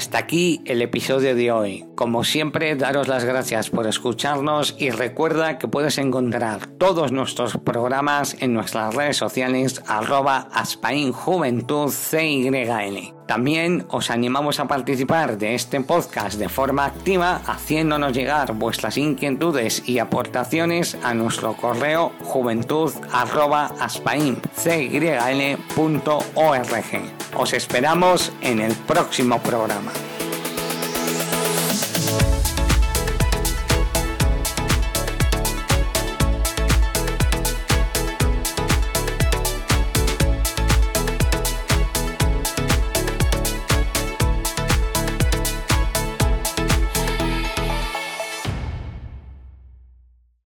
hasta 0.00 0.16
aquí 0.16 0.62
el 0.64 0.80
episodio 0.80 1.34
de 1.34 1.52
hoy. 1.52 1.84
Como 1.94 2.24
siempre, 2.24 2.74
daros 2.74 3.06
las 3.06 3.26
gracias 3.26 3.68
por 3.68 3.86
escucharnos 3.86 4.74
y 4.78 4.88
recuerda 4.88 5.58
que 5.58 5.68
puedes 5.68 5.98
encontrar 5.98 6.68
todos 6.78 7.12
nuestros 7.12 7.58
programas 7.58 8.34
en 8.40 8.54
nuestras 8.54 8.94
redes 8.94 9.18
sociales 9.18 9.82
arroba. 9.86 10.48
También 13.30 13.86
os 13.90 14.10
animamos 14.10 14.58
a 14.58 14.66
participar 14.66 15.38
de 15.38 15.54
este 15.54 15.80
podcast 15.80 16.36
de 16.36 16.48
forma 16.48 16.84
activa 16.84 17.40
haciéndonos 17.46 18.12
llegar 18.12 18.54
vuestras 18.54 18.98
inquietudes 18.98 19.88
y 19.88 20.00
aportaciones 20.00 20.96
a 21.04 21.14
nuestro 21.14 21.52
correo 21.52 22.10
juventud 22.24 22.92
arroba 23.12 23.66
aspaincyl.org. 23.78 24.46
Os 27.36 27.52
esperamos 27.52 28.32
en 28.40 28.58
el 28.58 28.72
próximo 28.74 29.38
programa. 29.38 29.92